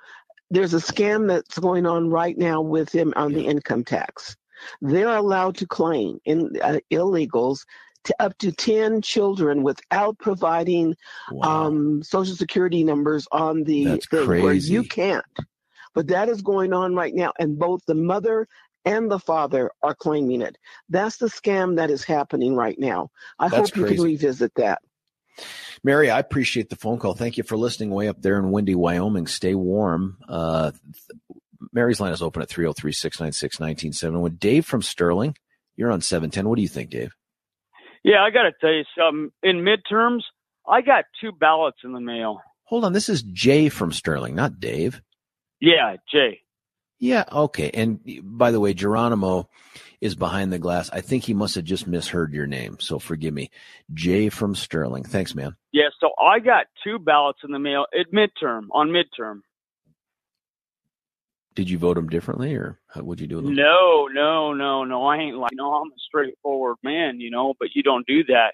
[0.50, 4.36] there's a scam that's going on right now with him on the income tax
[4.82, 7.66] they're allowed to claim in uh, illegals
[8.04, 10.96] to up to 10 children without providing
[11.32, 11.68] Wow.
[11.68, 15.26] um, social security numbers on the That's thing where you can't.
[15.94, 18.48] But that is going on right now, and both the mother
[18.84, 20.58] and the father are claiming it.
[20.90, 23.10] That's the scam that is happening right now.
[23.40, 23.96] I That's hope you crazy.
[23.96, 24.82] can revisit that.
[25.84, 27.14] Mary, I appreciate the phone call.
[27.14, 29.28] Thank you for listening way up there in windy Wyoming.
[29.28, 30.18] Stay warm.
[30.28, 30.72] Uh,
[31.72, 34.36] Mary's line is open at 303 696 1971.
[34.40, 35.36] Dave from Sterling,
[35.76, 36.48] you're on 710.
[36.48, 37.14] What do you think, Dave?
[38.04, 39.32] Yeah, I got to tell you something.
[39.44, 40.22] In midterms,
[40.68, 42.42] I got two ballots in the mail.
[42.66, 42.94] Hold on.
[42.94, 45.02] This is Jay from Sterling, not Dave.
[45.60, 46.42] Yeah, Jay.
[47.00, 47.70] Yeah, okay.
[47.74, 49.50] And by the way, Geronimo
[50.04, 50.90] is behind the glass.
[50.92, 53.50] I think he must have just misheard your name, so forgive me.
[53.94, 55.04] Jay from Sterling.
[55.06, 55.56] Thanks, man.
[55.72, 59.40] Yeah, so I got two ballots in the mail at midterm, on midterm.
[61.56, 63.56] Did you vote them differently, or how would you do them?
[63.56, 65.06] No, no, no, no.
[65.06, 68.54] I ain't like, no, I'm a straightforward man, you know, but you don't do that.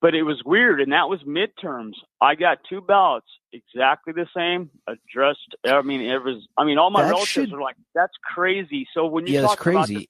[0.00, 1.92] But it was weird, and that was midterms.
[2.20, 5.56] I got two ballots, exactly the same, addressed.
[5.64, 6.46] I mean, it was.
[6.56, 9.42] I mean, all my That relatives should- are like, "That's crazy." So when you yeah,
[9.42, 10.08] talk about crazy.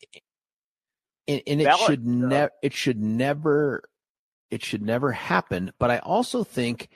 [1.28, 2.28] And, and it ballot should uh, stuff.
[2.30, 3.82] never it should never
[4.50, 5.72] it should never happen.
[5.78, 6.88] But I also think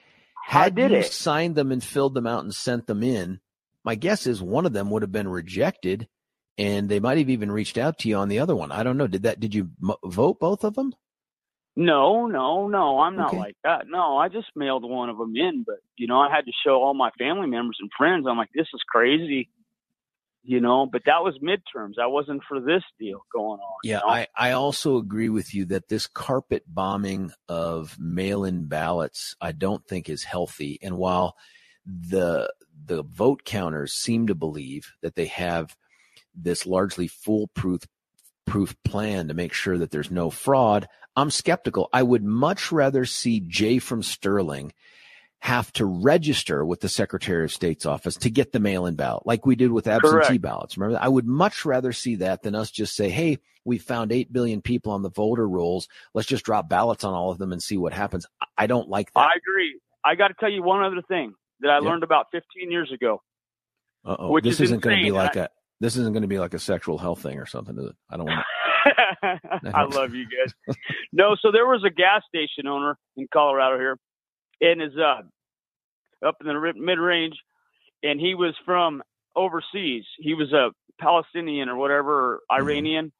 [0.46, 1.12] had you it?
[1.12, 3.40] signed them and filled them out and sent them in,
[3.84, 6.08] my guess is one of them would have been rejected,
[6.58, 8.72] and they might have even reached out to you on the other one.
[8.72, 9.06] I don't know.
[9.06, 9.38] Did that?
[9.40, 10.94] Did you m- vote both of them?
[11.74, 13.00] No, no, no.
[13.00, 13.38] I'm not Okay.
[13.38, 13.86] like that.
[13.88, 16.82] No, I just mailed one of them in, but you know, I had to show
[16.82, 18.26] all my family members and friends.
[18.28, 19.48] I'm like, this is crazy,
[20.42, 20.86] you know.
[20.86, 21.94] But that was midterms.
[22.00, 23.74] I wasn't for this deal going on.
[23.84, 24.08] you Yeah, know?
[24.08, 29.52] I, I also agree with you that this carpet bombing of mail in ballots, I
[29.52, 30.78] don't think is healthy.
[30.82, 31.36] And while
[31.86, 32.52] the
[32.84, 35.76] the vote counters seem to believe that they have
[36.34, 37.82] this largely foolproof
[38.44, 41.88] proof plan to make sure that there's no fraud, I'm skeptical.
[41.92, 44.72] I would much rather see Jay from Sterling
[45.42, 49.26] have to register with the Secretary of State's office to get the mail in ballot,
[49.26, 50.40] like we did with absentee Correct.
[50.40, 50.78] ballots.
[50.78, 51.00] Remember.
[51.02, 54.62] I would much rather see that than us just say, hey, we found 8 billion
[54.62, 55.88] people on the voter rolls.
[56.14, 58.24] Let's just drop ballots on all of them and see what happens.
[58.40, 59.18] I- I don't like that.
[59.20, 59.80] I agree.
[60.04, 61.88] I got to tell you one other thing that I Yeah.
[61.88, 63.20] learned about 15 years ago.
[64.04, 64.38] Uh oh.
[64.40, 65.48] This is isn't going to be like a.
[65.80, 67.76] This isn't going to be like a sexual health thing or something.
[67.76, 67.96] Is it?
[68.08, 68.46] I don't want.
[69.74, 70.76] I love you guys.
[71.12, 73.96] no, so there was a gas station owner in Colorado here,
[74.62, 75.22] and is uh
[76.26, 77.36] up in the mid range,
[78.02, 79.02] and he was from
[79.36, 80.04] overseas.
[80.18, 80.70] He was a
[81.00, 83.12] Palestinian or whatever, or Iranian,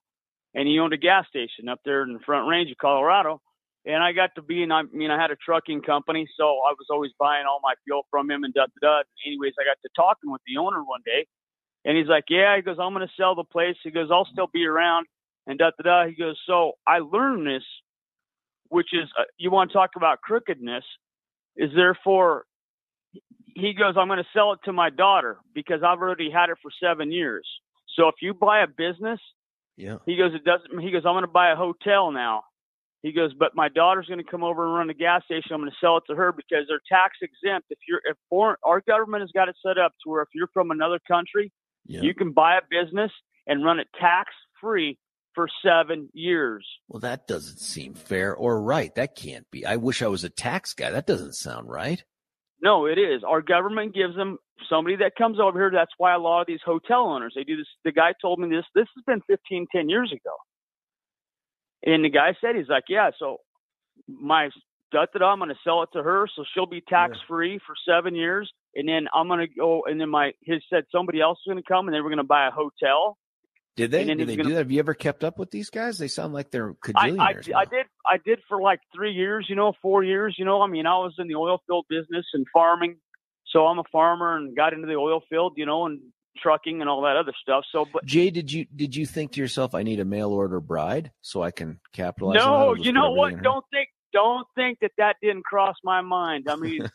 [0.55, 3.41] and he owned a gas station up there in the Front Range of Colorado.
[3.85, 6.73] And I got to be, and I mean, I had a trucking company, so I
[6.79, 9.03] was always buying all my fuel from him and da da da.
[9.27, 11.27] Anyways, I got to talking with the owner one day,
[11.85, 14.29] and he's like, "Yeah," he goes, "I'm going to sell the place." He goes, "I'll
[14.33, 15.07] still be around."
[15.49, 16.07] And da da da.
[16.09, 17.65] He goes, "So I learned this,
[18.69, 20.85] which is uh, you want to talk about crookedness,
[21.57, 22.45] is therefore."
[23.55, 26.57] He goes, "I'm going to sell it to my daughter because I've already had it
[26.63, 27.47] for seven years.
[27.97, 29.21] So if you buy a business,
[29.77, 29.99] Yeah.
[30.07, 30.79] he goes, it doesn't.
[30.81, 32.45] He goes, I'm going to buy a hotel now.
[33.03, 35.53] He goes, but my daughter's going to come over and run the gas station.
[35.53, 37.67] I'm going to sell it to her because they're tax exempt.
[37.71, 40.49] If you're, if foreign, our government has got it set up to where if you're
[40.55, 41.53] from another country,
[41.87, 42.01] Yeah.
[42.01, 43.11] you can buy a business
[43.47, 44.99] and run it tax free
[45.35, 46.67] for seven years.
[46.89, 48.95] Well, that doesn't seem fair or right.
[48.95, 49.65] That can't be.
[49.65, 50.91] I wish I was a tax guy.
[50.91, 52.03] That doesn't sound right.
[52.63, 53.23] No, it is.
[53.27, 55.71] Our government gives them somebody that comes over here.
[55.73, 57.67] That's why a lot of these hotel owners, they do this.
[57.85, 58.65] The guy told me this.
[58.75, 60.35] This has been 15, 10 years ago.
[61.85, 63.39] And the guy said, he's like, yeah, so
[64.07, 64.51] my
[64.93, 66.29] da da da, I'm going to sell it to her.
[66.37, 68.51] So she'll be tax free for seven years.
[68.77, 69.83] And then I'm going to go.
[69.87, 72.19] And then my, his said somebody else is going to come and they were going
[72.19, 73.19] to buy a hotel.
[73.77, 74.05] Did they?
[74.05, 74.59] Did they do gonna- that?
[74.59, 75.99] Have you ever kept up with these guys?
[75.99, 77.55] They sound like they're I, I, cajillionaires.
[77.55, 80.61] I did I did for like three years, you know, four years, you know.
[80.61, 82.97] I mean, I was in the oil field business and farming,
[83.47, 86.01] so I'm a farmer and got into the oil field, you know, and
[86.39, 87.65] trucking and all that other stuff.
[87.73, 90.61] So, but Jay, did you did you think to yourself, I need a mail order
[90.61, 92.37] bride so I can capitalize?
[92.37, 93.43] no, you know what?
[93.43, 96.47] Don't think don't think that that didn't cross my mind.
[96.49, 96.87] I mean,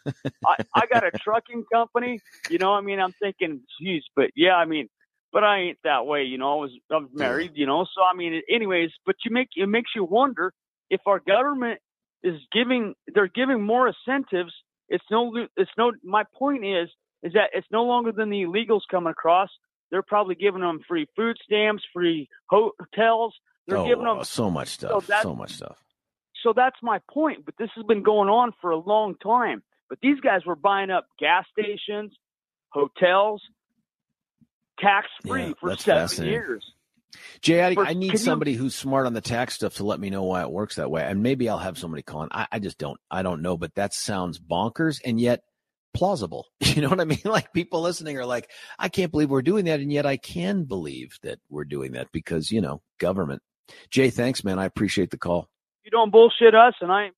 [0.46, 2.74] I, I got a trucking company, you know.
[2.74, 4.90] I mean, I'm thinking, geez, but yeah, I mean,
[5.32, 6.54] but I ain't that way, you know.
[6.54, 7.86] I was I was married, you know.
[7.94, 10.54] So I mean, anyways, but you make it makes you wonder
[10.90, 11.80] if our government
[12.24, 14.54] is giving they're giving more incentives.
[14.90, 15.92] It's no it's no.
[16.04, 16.90] My point is
[17.24, 19.50] is that it's no longer than the illegals coming across.
[19.92, 23.34] They're probably giving them free food stamps, free hotels.
[23.68, 25.08] They're oh, giving them so much stuff.
[25.08, 25.78] that's- so much stuff.
[26.44, 27.46] so that's my point.
[27.46, 29.64] But this has been going on for a long time.
[29.90, 32.14] But these guys were buying up gas stations,
[32.70, 33.42] hotels,
[34.80, 36.66] tax free Yeah, for seven years.
[37.42, 39.84] Jay, I, For- I need can you- somebody who's smart on the tax stuff to
[39.86, 41.04] let me know why it works that way.
[41.04, 42.30] And maybe I'll have somebody calling.
[42.32, 43.00] I, I just don't.
[43.10, 43.58] I don't know.
[43.58, 45.42] But that sounds bonkers, and yet
[45.94, 46.46] plausible.
[46.62, 47.22] You know what I mean?
[47.26, 49.80] Like people listening are like, I can't believe we're doing that.
[49.80, 53.42] And yet I can believe that we're doing that because, you know, government.
[53.90, 54.60] Jay, thanks, man.
[54.60, 55.50] I appreciate the call.
[55.84, 57.10] You don't bullshit us, and I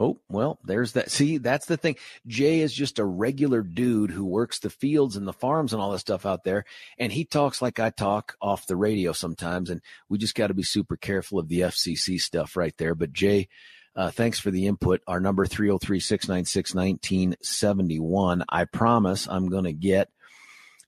[0.00, 1.10] Oh, well, there's that.
[1.10, 1.96] See, that's the thing.
[2.26, 5.92] Jay is just a regular dude who works the fields and the farms and all
[5.92, 6.64] this stuff out there.
[6.98, 9.68] And he talks like I talk off the radio sometimes.
[9.68, 12.94] And we just got to be super careful of the FCC stuff right there.
[12.94, 13.48] But Jay,
[13.94, 15.02] uh, thanks for the input.
[15.06, 18.44] Our number 303 696 1971.
[18.48, 20.08] I promise I'm going to get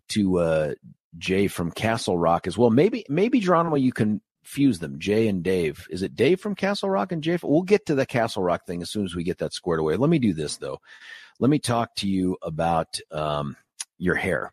[0.08, 0.74] to uh,
[1.18, 2.70] Jay from Castle Rock as well.
[2.70, 5.86] Maybe, maybe Geronimo, you can fuse them, Jay and Dave.
[5.90, 7.38] Is it Dave from Castle Rock and Jay?
[7.42, 9.96] We'll get to the Castle Rock thing as soon as we get that squared away.
[9.96, 10.80] Let me do this though.
[11.40, 13.56] Let me talk to you about um,
[13.98, 14.52] your hair.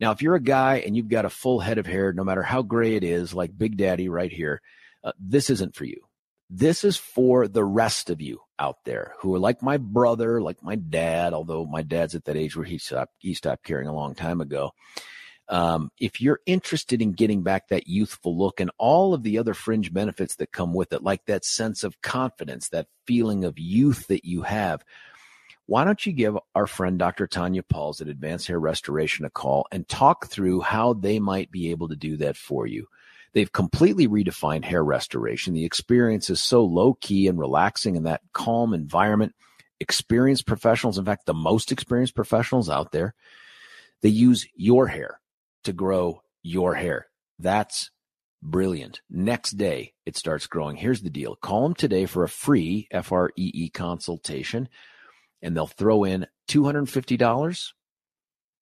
[0.00, 2.42] Now, if you're a guy and you've got a full head of hair, no matter
[2.42, 4.60] how gray it is, like Big Daddy right here,
[5.02, 6.02] uh, this isn't for you.
[6.50, 10.62] This is for the rest of you out there who are like my brother, like
[10.62, 13.94] my dad, although my dad's at that age where he stopped, he stopped caring a
[13.94, 14.72] long time ago.
[15.50, 19.54] Um, if you're interested in getting back that youthful look and all of the other
[19.54, 24.06] fringe benefits that come with it, like that sense of confidence, that feeling of youth
[24.08, 24.84] that you have,
[25.64, 27.26] why don't you give our friend Dr.
[27.26, 31.70] Tanya Pauls at Advanced Hair Restoration a call and talk through how they might be
[31.70, 32.86] able to do that for you?
[33.32, 35.54] They've completely redefined hair restoration.
[35.54, 39.34] The experience is so low key and relaxing in that calm environment.
[39.80, 43.14] Experienced professionals, in fact, the most experienced professionals out there,
[44.00, 45.20] they use your hair
[45.68, 47.06] to grow your hair.
[47.38, 47.90] That's
[48.42, 49.02] brilliant.
[49.10, 50.76] Next day, it starts growing.
[50.76, 54.68] Here's the deal call them today for a free F R E E consultation,
[55.42, 57.72] and they'll throw in $250.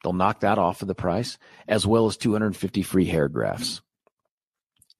[0.02, 3.80] They'll knock that off of the price, as well as 250 free hair grafts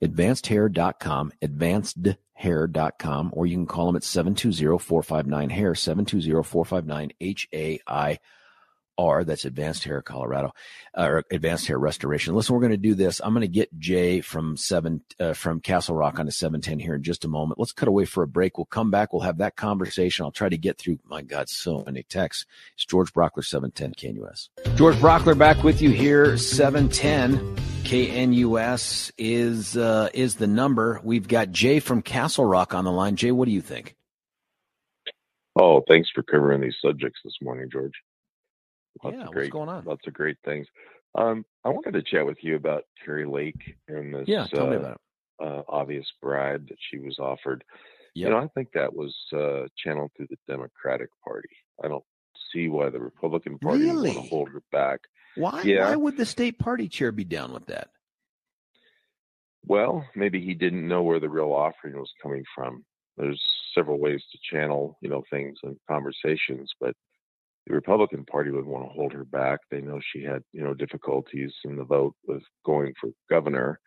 [0.02, 8.18] advancedhair.com, advancedhair.com, or you can call them at 720-459-HAIR, 720-459-H-A-I
[8.98, 9.24] R.
[9.24, 10.52] That's Advanced Hair Colorado,
[10.96, 12.34] uh, or Advanced Hair Restoration.
[12.34, 13.20] Listen, we're going to do this.
[13.22, 16.94] I'm going to get Jay from seven uh, from Castle Rock on a 710 here
[16.94, 17.58] in just a moment.
[17.58, 18.58] Let's cut away for a break.
[18.58, 19.12] We'll come back.
[19.12, 20.24] We'll have that conversation.
[20.24, 20.98] I'll try to get through.
[21.04, 22.46] My God, so many texts.
[22.74, 24.48] It's George Brauchler, 710 KNUS.
[24.76, 31.00] George Brauchler back with you here, 710 KNUS is uh, is the number.
[31.04, 33.16] We've got Jay from Castle Rock on the line.
[33.16, 33.94] Jay, what do you think?
[35.58, 37.94] Oh, thanks for covering these subjects this morning, George.
[39.02, 39.84] Lots yeah, great, what's going on?
[39.84, 40.66] Lots of great things.
[41.14, 44.70] Um, I wanted to chat with you about Kari Lake and this yeah, tell uh,
[44.70, 45.00] me about
[45.40, 45.46] it.
[45.46, 47.64] Uh, obvious bribe that she was offered.
[48.14, 48.28] Yep.
[48.28, 51.50] You know, I think that was uh, channeled through the Democratic Party.
[51.82, 52.04] I don't
[52.52, 54.08] see why the Republican Party really?
[54.08, 55.00] would want to hold her back.
[55.36, 55.62] Why?
[55.62, 55.88] Yeah.
[55.88, 57.90] Why would the state party chair be down with that?
[59.66, 62.84] Well, maybe he didn't know where the real offering was coming from.
[63.16, 63.42] There's
[63.74, 66.94] several ways to channel, you know, things and conversations, but
[67.66, 69.60] the Republican Party would want to hold her back.
[69.70, 73.80] They know she had, you know, difficulties in the vote with going for governor,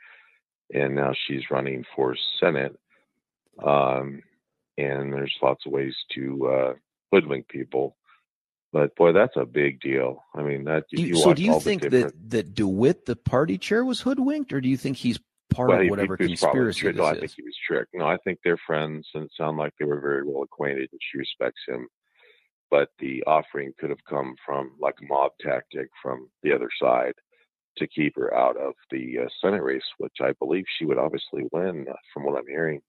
[0.73, 2.77] and now she's running for Senate.
[3.63, 4.21] Um,
[4.77, 6.73] and there's lots of ways to uh,
[7.11, 7.95] hoodwink people.
[8.71, 10.23] But boy, that's a big deal.
[10.35, 10.83] I mean, that.
[10.91, 12.29] You, so, do you think different...
[12.29, 15.19] that that DeWit, the party chair, was hoodwinked, or do you think he's
[15.49, 16.91] part well, of whatever he, he conspiracy?
[16.91, 17.93] No, I think he was tricked.
[17.93, 20.99] No, I think they're friends and it sound like they were very well acquainted, and
[21.01, 21.87] she respects him
[22.71, 27.13] but the offering could have come from like a mob tactic from the other side
[27.77, 31.43] to keep her out of the uh, Senate race, which I believe she would obviously
[31.51, 32.81] win, uh, from what I'm hearing.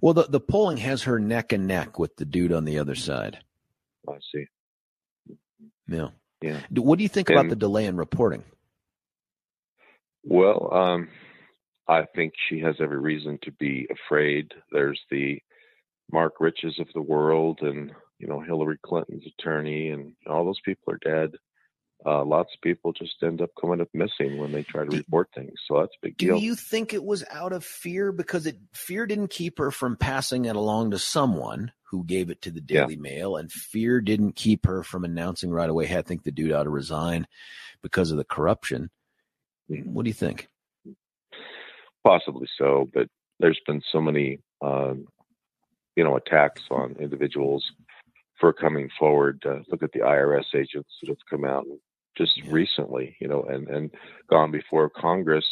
[0.00, 2.94] Well, the the polling has her neck and neck with the dude on the other
[2.94, 3.38] side.
[4.08, 4.46] I see.
[5.88, 6.08] Yeah.
[6.40, 6.60] Yeah.
[6.70, 8.44] What do you think and, about the delay in reporting?
[10.22, 11.08] Well, um,
[11.88, 14.52] I think she has every reason to be afraid.
[14.70, 15.38] There's the
[16.12, 20.92] Mark Riches of the world and you know Hillary Clinton's attorney, and all those people
[20.92, 21.32] are dead.
[22.06, 25.28] Uh, lots of people just end up coming up missing when they try to report
[25.34, 25.54] things.
[25.66, 26.38] So that's a big do deal.
[26.38, 29.96] Do you think it was out of fear because it fear didn't keep her from
[29.96, 33.00] passing it along to someone who gave it to the Daily yeah.
[33.00, 36.52] Mail, and fear didn't keep her from announcing right away, "Hey, I think the dude
[36.52, 37.26] ought to resign
[37.82, 38.90] because of the corruption."
[39.70, 39.94] Mm-hmm.
[39.94, 40.48] What do you think?
[42.04, 43.08] Possibly so, but
[43.40, 45.06] there's been so many, um,
[45.96, 47.64] you know, attacks on individuals
[48.38, 49.42] for coming forward.
[49.46, 51.64] Uh, look at the IRS agents that have come out
[52.16, 52.50] just yeah.
[52.50, 53.90] recently, you know, and, and
[54.30, 55.46] gone before Congress.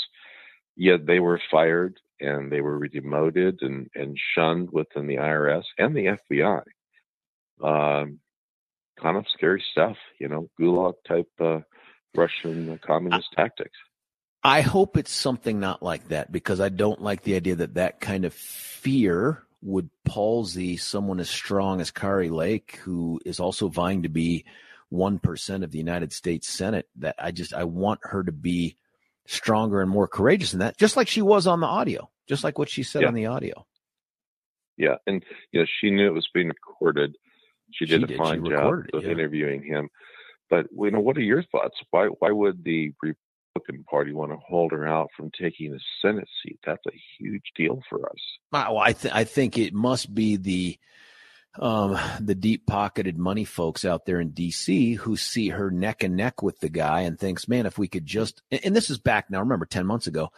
[0.77, 5.95] Yet they were fired and they were demoted and, and shunned within the IRS and
[5.95, 6.63] the FBI.
[7.63, 8.21] Um,
[9.01, 11.61] kind of scary stuff, you know, gulag type uh,
[12.15, 13.77] Russian communist I, tactics.
[14.45, 18.01] I hope it's something not like that because I don't like the idea that that
[18.01, 24.03] kind of fear would palsy someone as strong as Kari Lake, who is also vying
[24.03, 24.45] to be
[24.93, 28.77] 1% of the United States Senate that I just, I want her to be
[29.27, 32.59] stronger and more courageous than that, just like she was on the audio, just like
[32.59, 33.09] what she said Yeah.
[33.09, 33.67] on the audio.
[34.77, 37.15] Yeah, and you know she knew it was being recorded.
[37.73, 38.19] She did She a did.
[38.19, 39.11] Fine job it, of yeah.
[39.11, 39.89] interviewing him.
[40.51, 41.77] But you know, what are your thoughts?
[41.91, 42.93] Why why would the
[43.55, 46.59] Republican Party want to hold her out from taking a Senate seat?
[46.65, 48.19] That's a huge deal for us.
[48.51, 50.79] Well, I, th- I think it must be the
[51.59, 54.95] um, the deep pocketed money folks out there in D.C.
[54.95, 58.07] who see her neck and neck with the guy and thinks, man, if we could
[58.07, 60.31] just, and, and this is back now, remember 10 months ago,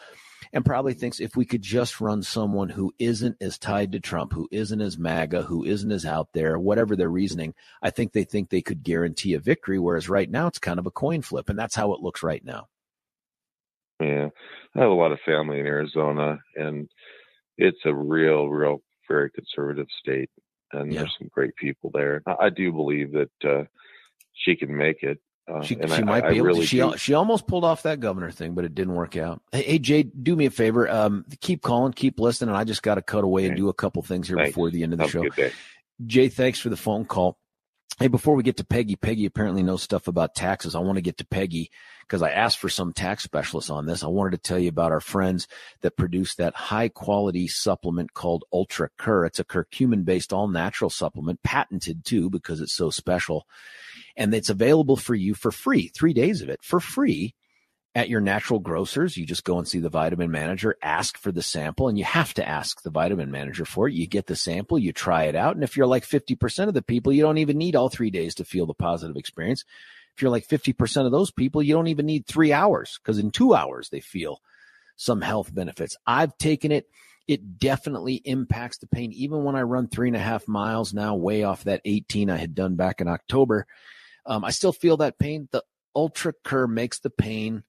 [0.52, 4.32] and probably thinks if we could just run someone who isn't as tied to Trump,
[4.32, 8.24] who isn't as MAGA, who isn't as out there, whatever their reasoning, I think they
[8.24, 9.78] think they could guarantee a victory.
[9.78, 12.44] Whereas right now it's kind of a coin flip, and that's how it looks right
[12.44, 12.66] now.
[14.06, 14.28] Yeah,
[14.76, 16.88] I have a lot of family in Arizona, and
[17.56, 20.30] it's a real, real, very conservative state,
[20.72, 21.00] and Yeah.
[21.00, 22.22] there's some great people there.
[22.26, 23.64] I, I do believe that uh,
[24.32, 25.18] she can make it.
[25.46, 26.66] Uh, She, she I, might I be able really to.
[26.66, 26.96] She do.
[26.96, 29.42] she almost pulled off that governor thing, but it didn't work out.
[29.52, 30.88] Hey, hey Jay, do me a favor.
[30.88, 33.74] Um, keep calling, keep listening, and I just got to cut away and do a
[33.74, 34.50] couple things here Thanks.
[34.50, 35.50] before the end of the Have show.
[36.06, 37.38] Jay, thanks for the phone call.
[38.00, 40.74] Hey, before we get to Peggy, Peggy apparently knows stuff about taxes.
[40.74, 41.70] I want to get to Peggy
[42.00, 44.02] because I asked for some tax specialists on this.
[44.02, 45.46] I wanted to tell you about our friends
[45.82, 49.26] that produce that high quality supplement called Ultra Cur.
[49.26, 53.46] It's a curcumin based all natural supplement, patented too because it's so special.
[54.16, 57.36] And it's available for you for free, three days of it for free
[57.94, 59.16] at your natural grocers.
[59.16, 62.34] You just go and see the vitamin manager, ask for the sample, and you have
[62.34, 63.94] to ask the vitamin manager for it.
[63.94, 65.54] You get the sample, you try it out.
[65.54, 68.34] And if you're like 50% of the people, you don't even need all three days
[68.36, 69.64] to feel the positive experience.
[70.16, 73.30] If you're like 50% of those people, you don't even need three hours because in
[73.30, 74.40] two hours they feel
[74.96, 75.96] some health benefits.
[76.06, 76.88] I've taken it.
[77.26, 79.12] It definitely impacts the pain.
[79.12, 82.36] Even when I run three and a half miles now, way off that 18 I
[82.36, 83.66] had done back in October,
[84.26, 85.48] um, I still feel that pain.
[85.50, 85.64] The
[85.96, 87.62] Ultra Cur makes the pain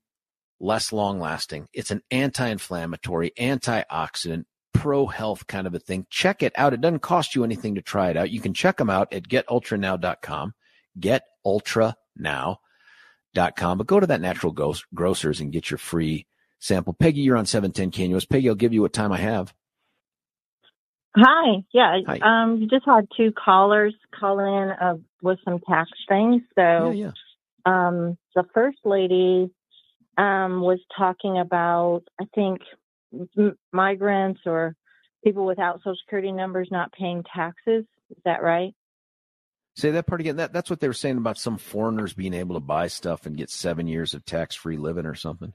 [0.65, 1.67] less long lasting.
[1.73, 6.05] It's an anti inflammatory, antioxidant, pro health kind of a thing.
[6.09, 6.73] Check it out.
[6.73, 8.31] It doesn't cost you anything to try it out.
[8.31, 10.53] You can check them out at getultranow.com,
[10.99, 13.77] getultranow.com.
[13.77, 16.25] But go to that natural Gro- grocers and get your free
[16.59, 16.93] sample.
[16.93, 18.29] Peggy, you're on 710 KNUS.
[18.29, 19.53] Peggy, I'll give you what time I have.
[21.15, 21.63] Hi.
[21.73, 21.99] Yeah.
[22.07, 22.19] Hi.
[22.21, 26.41] Um, you just had two callers call in uh, with some tax things.
[26.55, 27.11] So, yeah.
[27.65, 29.49] um, the first lady
[30.17, 32.61] um, was talking about, I think,
[33.37, 34.75] m- migrants or
[35.23, 37.85] people without Social Security numbers not paying taxes.
[38.09, 38.73] Is that right?
[39.75, 40.37] Say that part again.
[40.37, 43.35] That, that's what they were saying about some foreigners being able to buy stuff and
[43.35, 45.53] get seven years of tax free living or something.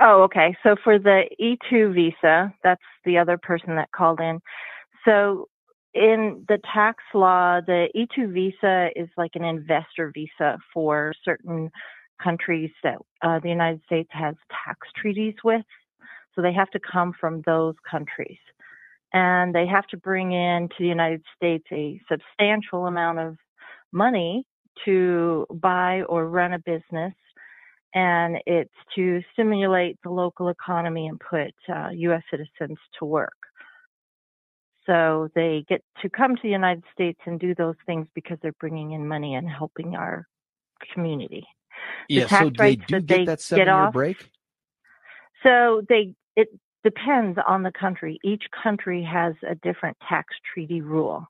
[0.00, 0.56] Oh, okay.
[0.62, 4.40] So for the E2 visa, that's the other person that called in.
[5.04, 5.48] So
[5.94, 11.70] in the tax law, the E2 visa is like an investor visa for certain
[12.22, 15.64] countries that uh, the United States has tax treaties with.
[16.34, 18.38] So they have to come from those countries.
[19.12, 23.36] And they have to bring in to the United States a substantial amount of
[23.92, 24.44] money
[24.84, 27.14] to buy or run a business
[27.96, 32.22] and it's to stimulate the local economy and put uh, U.S.
[32.30, 33.32] citizens to work.
[34.84, 38.52] So they get to come to the United States and do those things because they're
[38.60, 40.26] bringing in money and helping our
[40.92, 41.44] community.
[42.14, 42.26] The Yeah.
[42.26, 44.30] tax So they do that get they that seven year break?
[45.42, 46.48] So they it
[46.84, 48.18] depends on the country.
[48.24, 51.26] Each country has a different tax treaty rule.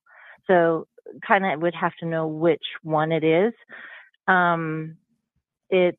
[0.47, 0.87] So
[1.27, 3.53] kind of would have to know which one it is.
[4.29, 4.97] Um,
[5.71, 5.99] it's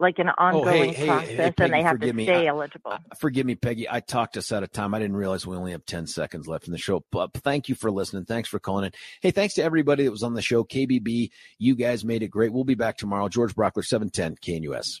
[0.00, 2.24] like an oh, ongoing Oh, hey, hey, process, hey, and they have to me.
[2.24, 2.92] stay I- eligible.
[3.18, 3.88] Forgive me, Peggy.
[3.88, 4.94] I talked us out of time.
[4.94, 7.04] I didn't realize we only have 10 seconds left in the show.
[7.10, 8.24] But uh, thank you for listening.
[8.24, 8.92] Thanks for calling in.
[9.20, 10.64] Hey, thanks to everybody that was on the show.
[10.64, 12.52] KBB, you guys made it great.
[12.52, 13.28] We'll be back tomorrow.
[13.28, 15.00] George Brauchler, 710 KNUS.